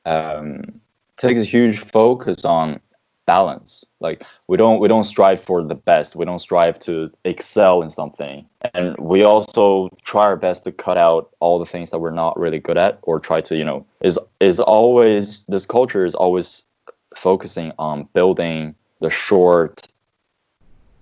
um, 0.04 0.80
takes 1.16 1.40
a 1.40 1.44
huge 1.44 1.78
focus 1.78 2.44
on 2.44 2.80
balance. 3.26 3.84
Like 4.00 4.24
we 4.46 4.56
don't 4.56 4.80
we 4.80 4.88
don't 4.88 5.04
strive 5.04 5.42
for 5.42 5.62
the 5.62 5.74
best. 5.74 6.16
We 6.16 6.24
don't 6.24 6.38
strive 6.38 6.78
to 6.80 7.10
excel 7.24 7.82
in 7.82 7.90
something. 7.90 8.46
And 8.72 8.96
we 8.98 9.22
also 9.22 9.90
try 10.02 10.22
our 10.22 10.36
best 10.36 10.64
to 10.64 10.72
cut 10.72 10.96
out 10.96 11.30
all 11.40 11.58
the 11.58 11.66
things 11.66 11.90
that 11.90 11.98
we're 11.98 12.10
not 12.10 12.38
really 12.38 12.60
good 12.60 12.78
at 12.78 12.98
or 13.02 13.20
try 13.20 13.40
to 13.42 13.56
you 13.56 13.64
know 13.64 13.84
is 14.00 14.18
is 14.40 14.60
always 14.60 15.44
this 15.46 15.66
culture 15.66 16.04
is 16.04 16.14
always 16.14 16.66
focusing 17.14 17.72
on 17.78 18.08
building 18.14 18.74
the 19.00 19.10
short 19.10 19.88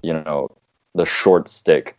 you 0.02 0.12
know 0.12 0.48
the 0.94 1.06
short 1.06 1.48
stick 1.48 1.96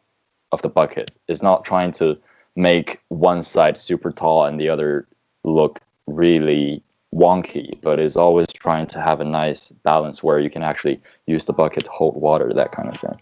of 0.52 0.62
the 0.62 0.70
bucket. 0.70 1.12
Is 1.28 1.44
not 1.44 1.66
trying 1.66 1.92
to 1.94 2.18
make 2.56 3.02
one 3.10 3.44
side 3.44 3.80
super 3.80 4.12
tall 4.12 4.46
and 4.46 4.60
the 4.60 4.70
other 4.70 5.08
look 5.44 5.82
really 6.08 6.82
wonky, 7.16 7.80
but 7.82 8.00
is 8.00 8.18
always 8.18 8.52
trying 8.52 8.88
to 8.88 9.02
have 9.02 9.22
a 9.22 9.26
nice 9.26 9.72
balance 9.84 10.22
where 10.22 10.40
you 10.40 10.50
can 10.50 10.64
actually 10.64 11.02
use 11.28 11.46
the 11.46 11.54
bucket 11.54 11.86
to 11.86 11.92
hold 11.92 12.16
water, 12.16 12.52
that 12.54 12.72
kind 12.72 12.90
of 12.90 13.00
thing. 13.00 13.20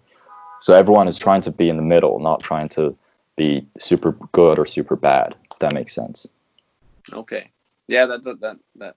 So 0.62 0.74
everyone 0.74 1.08
is 1.08 1.20
trying 1.20 1.42
to 1.42 1.52
be 1.52 1.70
in 1.70 1.78
the 1.78 1.84
middle, 1.84 2.20
not 2.20 2.42
trying 2.42 2.70
to 2.70 2.98
be 3.36 3.68
super 3.80 4.14
good 4.32 4.58
or 4.58 4.66
super 4.66 4.96
bad. 4.96 5.36
If 5.52 5.60
that 5.60 5.74
makes 5.74 5.94
sense. 5.94 6.28
Okay. 7.12 7.52
Yeah, 7.88 8.06
that 8.08 8.24
that 8.24 8.40
that, 8.42 8.58
that 8.76 8.96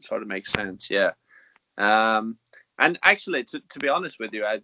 sort 0.00 0.22
of 0.22 0.28
makes 0.28 0.52
sense. 0.52 0.88
Yeah. 0.90 1.12
Um, 1.76 2.38
and 2.78 2.98
actually, 3.02 3.44
to, 3.44 3.60
to 3.60 3.78
be 3.78 3.88
honest 3.88 4.18
with 4.18 4.32
you, 4.32 4.44
I 4.44 4.60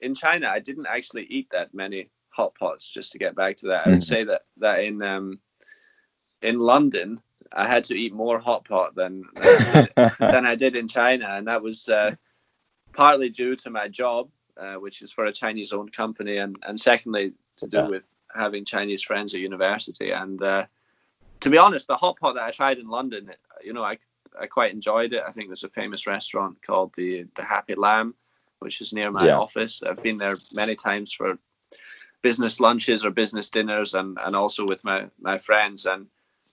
in 0.00 0.14
China 0.14 0.48
I 0.48 0.60
didn't 0.60 0.86
actually 0.86 1.24
eat 1.24 1.48
that 1.50 1.74
many 1.74 2.10
hot 2.28 2.54
pots. 2.54 2.88
Just 2.88 3.12
to 3.12 3.18
get 3.18 3.34
back 3.34 3.56
to 3.56 3.68
that, 3.68 3.80
mm-hmm. 3.80 3.90
I 3.90 3.92
would 3.92 4.02
mm. 4.02 4.06
say 4.06 4.24
that 4.24 4.42
that 4.58 4.84
in 4.84 5.02
um, 5.02 5.40
in 6.42 6.58
London 6.58 7.18
I 7.54 7.66
had 7.66 7.84
to 7.84 7.94
eat 7.94 8.12
more 8.12 8.38
hot 8.38 8.64
pot 8.64 8.94
than 8.94 9.24
than, 9.34 10.10
than 10.18 10.46
I 10.46 10.54
did 10.54 10.74
in 10.74 10.88
China, 10.88 11.28
and 11.30 11.46
that 11.46 11.62
was 11.62 11.88
uh, 11.88 12.14
partly 12.92 13.30
due 13.30 13.56
to 13.56 13.70
my 13.70 13.88
job, 13.88 14.28
uh, 14.56 14.74
which 14.74 15.02
is 15.02 15.12
for 15.12 15.26
a 15.26 15.32
Chinese-owned 15.32 15.92
company, 15.92 16.38
and 16.38 16.58
and 16.66 16.80
secondly 16.80 17.32
to 17.56 17.66
do 17.66 17.78
yeah. 17.78 17.88
with 17.88 18.06
having 18.34 18.64
Chinese 18.64 19.02
friends 19.02 19.32
at 19.34 19.40
university. 19.40 20.10
And 20.10 20.42
uh, 20.42 20.66
to 21.40 21.50
be 21.50 21.58
honest, 21.58 21.86
the 21.86 21.96
hot 21.96 22.18
pot 22.18 22.34
that 22.34 22.42
I 22.42 22.50
tried 22.50 22.78
in 22.78 22.88
London, 22.88 23.30
you 23.62 23.72
know, 23.72 23.84
I 23.84 23.98
I 24.38 24.46
quite 24.46 24.72
enjoyed 24.72 25.12
it. 25.12 25.22
I 25.26 25.30
think 25.30 25.48
there's 25.48 25.64
a 25.64 25.68
famous 25.68 26.06
restaurant 26.06 26.60
called 26.62 26.92
the 26.94 27.26
the 27.36 27.44
Happy 27.44 27.76
Lamb, 27.76 28.14
which 28.58 28.80
is 28.80 28.92
near 28.92 29.10
my 29.10 29.26
yeah. 29.26 29.38
office. 29.38 29.82
I've 29.82 30.02
been 30.02 30.18
there 30.18 30.38
many 30.52 30.74
times 30.74 31.12
for 31.12 31.38
business 32.22 32.58
lunches 32.58 33.04
or 33.04 33.10
business 33.10 33.50
dinners, 33.50 33.94
and 33.94 34.18
and 34.20 34.34
also 34.34 34.66
with 34.66 34.84
my 34.84 35.06
my 35.20 35.38
friends 35.38 35.86
and 35.86 36.08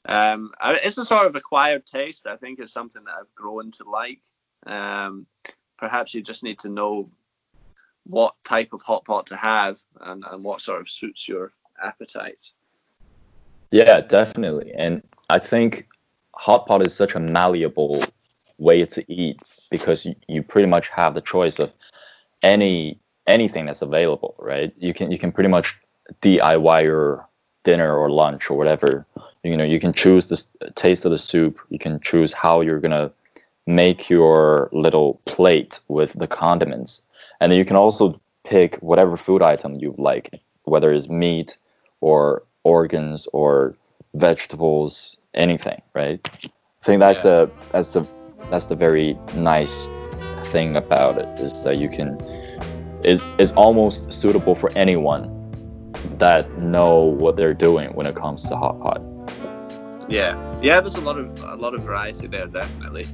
um, 0.05 0.51
it's 0.61 0.97
a 0.97 1.05
sort 1.05 1.27
of 1.27 1.35
acquired 1.35 1.85
taste. 1.85 2.27
I 2.27 2.37
think 2.37 2.59
is 2.59 2.73
something 2.73 3.03
that 3.05 3.15
I've 3.19 3.35
grown 3.35 3.71
to 3.71 3.89
like. 3.89 4.21
Um, 4.65 5.27
perhaps 5.77 6.13
you 6.13 6.21
just 6.21 6.43
need 6.43 6.59
to 6.59 6.69
know 6.69 7.09
what 8.05 8.35
type 8.43 8.73
of 8.73 8.81
hot 8.81 9.05
pot 9.05 9.27
to 9.27 9.35
have 9.35 9.79
and, 10.01 10.23
and 10.29 10.43
what 10.43 10.61
sort 10.61 10.81
of 10.81 10.89
suits 10.89 11.27
your 11.27 11.51
appetite. 11.81 12.51
Yeah, 13.71 14.01
definitely. 14.01 14.73
And 14.75 15.01
I 15.29 15.39
think 15.39 15.87
hot 16.35 16.65
pot 16.67 16.85
is 16.85 16.93
such 16.93 17.15
a 17.15 17.19
malleable 17.19 18.03
way 18.57 18.85
to 18.85 19.11
eat 19.11 19.41
because 19.69 20.05
you, 20.05 20.15
you 20.27 20.43
pretty 20.43 20.67
much 20.67 20.89
have 20.89 21.13
the 21.13 21.21
choice 21.21 21.59
of 21.59 21.71
any 22.43 22.99
anything 23.27 23.65
that's 23.65 23.81
available, 23.81 24.35
right? 24.39 24.73
You 24.77 24.93
can 24.93 25.11
you 25.11 25.17
can 25.17 25.31
pretty 25.31 25.49
much 25.49 25.79
DIY 26.21 26.83
your 26.83 27.27
dinner 27.63 27.95
or 27.95 28.09
lunch 28.09 28.49
or 28.49 28.57
whatever 28.57 29.05
you 29.43 29.57
know 29.57 29.63
you 29.63 29.79
can 29.79 29.93
choose 29.93 30.27
the 30.27 30.71
taste 30.71 31.05
of 31.05 31.11
the 31.11 31.17
soup. 31.17 31.59
You 31.69 31.79
can 31.79 31.99
choose 31.99 32.33
how 32.33 32.61
you're 32.61 32.79
gonna 32.79 33.11
make 33.67 34.09
your 34.09 34.69
little 34.71 35.19
plate 35.25 35.79
with 35.87 36.13
the 36.13 36.27
condiments. 36.27 37.01
And 37.39 37.51
then 37.51 37.59
you 37.59 37.65
can 37.65 37.75
also 37.75 38.19
pick 38.43 38.75
whatever 38.77 39.17
food 39.17 39.41
item 39.41 39.75
you 39.75 39.93
like 39.97 40.41
whether 40.63 40.91
it's 40.91 41.09
meat 41.09 41.57
or 42.01 42.43
organs 42.63 43.27
or 43.33 43.75
vegetables 44.13 45.17
anything 45.33 45.81
right? 45.93 46.19
I 46.43 46.85
think 46.85 46.99
that's 46.99 47.19
yeah. 47.19 47.23
the 47.23 47.51
that's 47.71 47.93
the 47.93 48.05
that's 48.49 48.65
the 48.65 48.75
very 48.75 49.17
nice 49.35 49.87
thing 50.45 50.75
about 50.75 51.17
it 51.17 51.39
is 51.39 51.63
that 51.63 51.77
you 51.77 51.87
can 51.87 52.19
is 53.03 53.25
is 53.37 53.51
almost 53.53 54.11
suitable 54.11 54.55
for 54.55 54.71
anyone 54.75 55.37
that 56.17 56.49
know 56.57 57.03
what 57.03 57.37
they're 57.37 57.53
doing 57.53 57.89
when 57.93 58.05
it 58.05 58.15
comes 58.15 58.43
to 58.49 58.55
hot 58.55 58.79
pot 58.81 59.01
yeah, 60.11 60.59
yeah. 60.61 60.81
There's 60.81 60.95
a 60.95 61.01
lot 61.01 61.17
of 61.17 61.41
a 61.43 61.55
lot 61.55 61.73
of 61.73 61.83
variety 61.83 62.27
there, 62.27 62.45
definitely. 62.45 63.07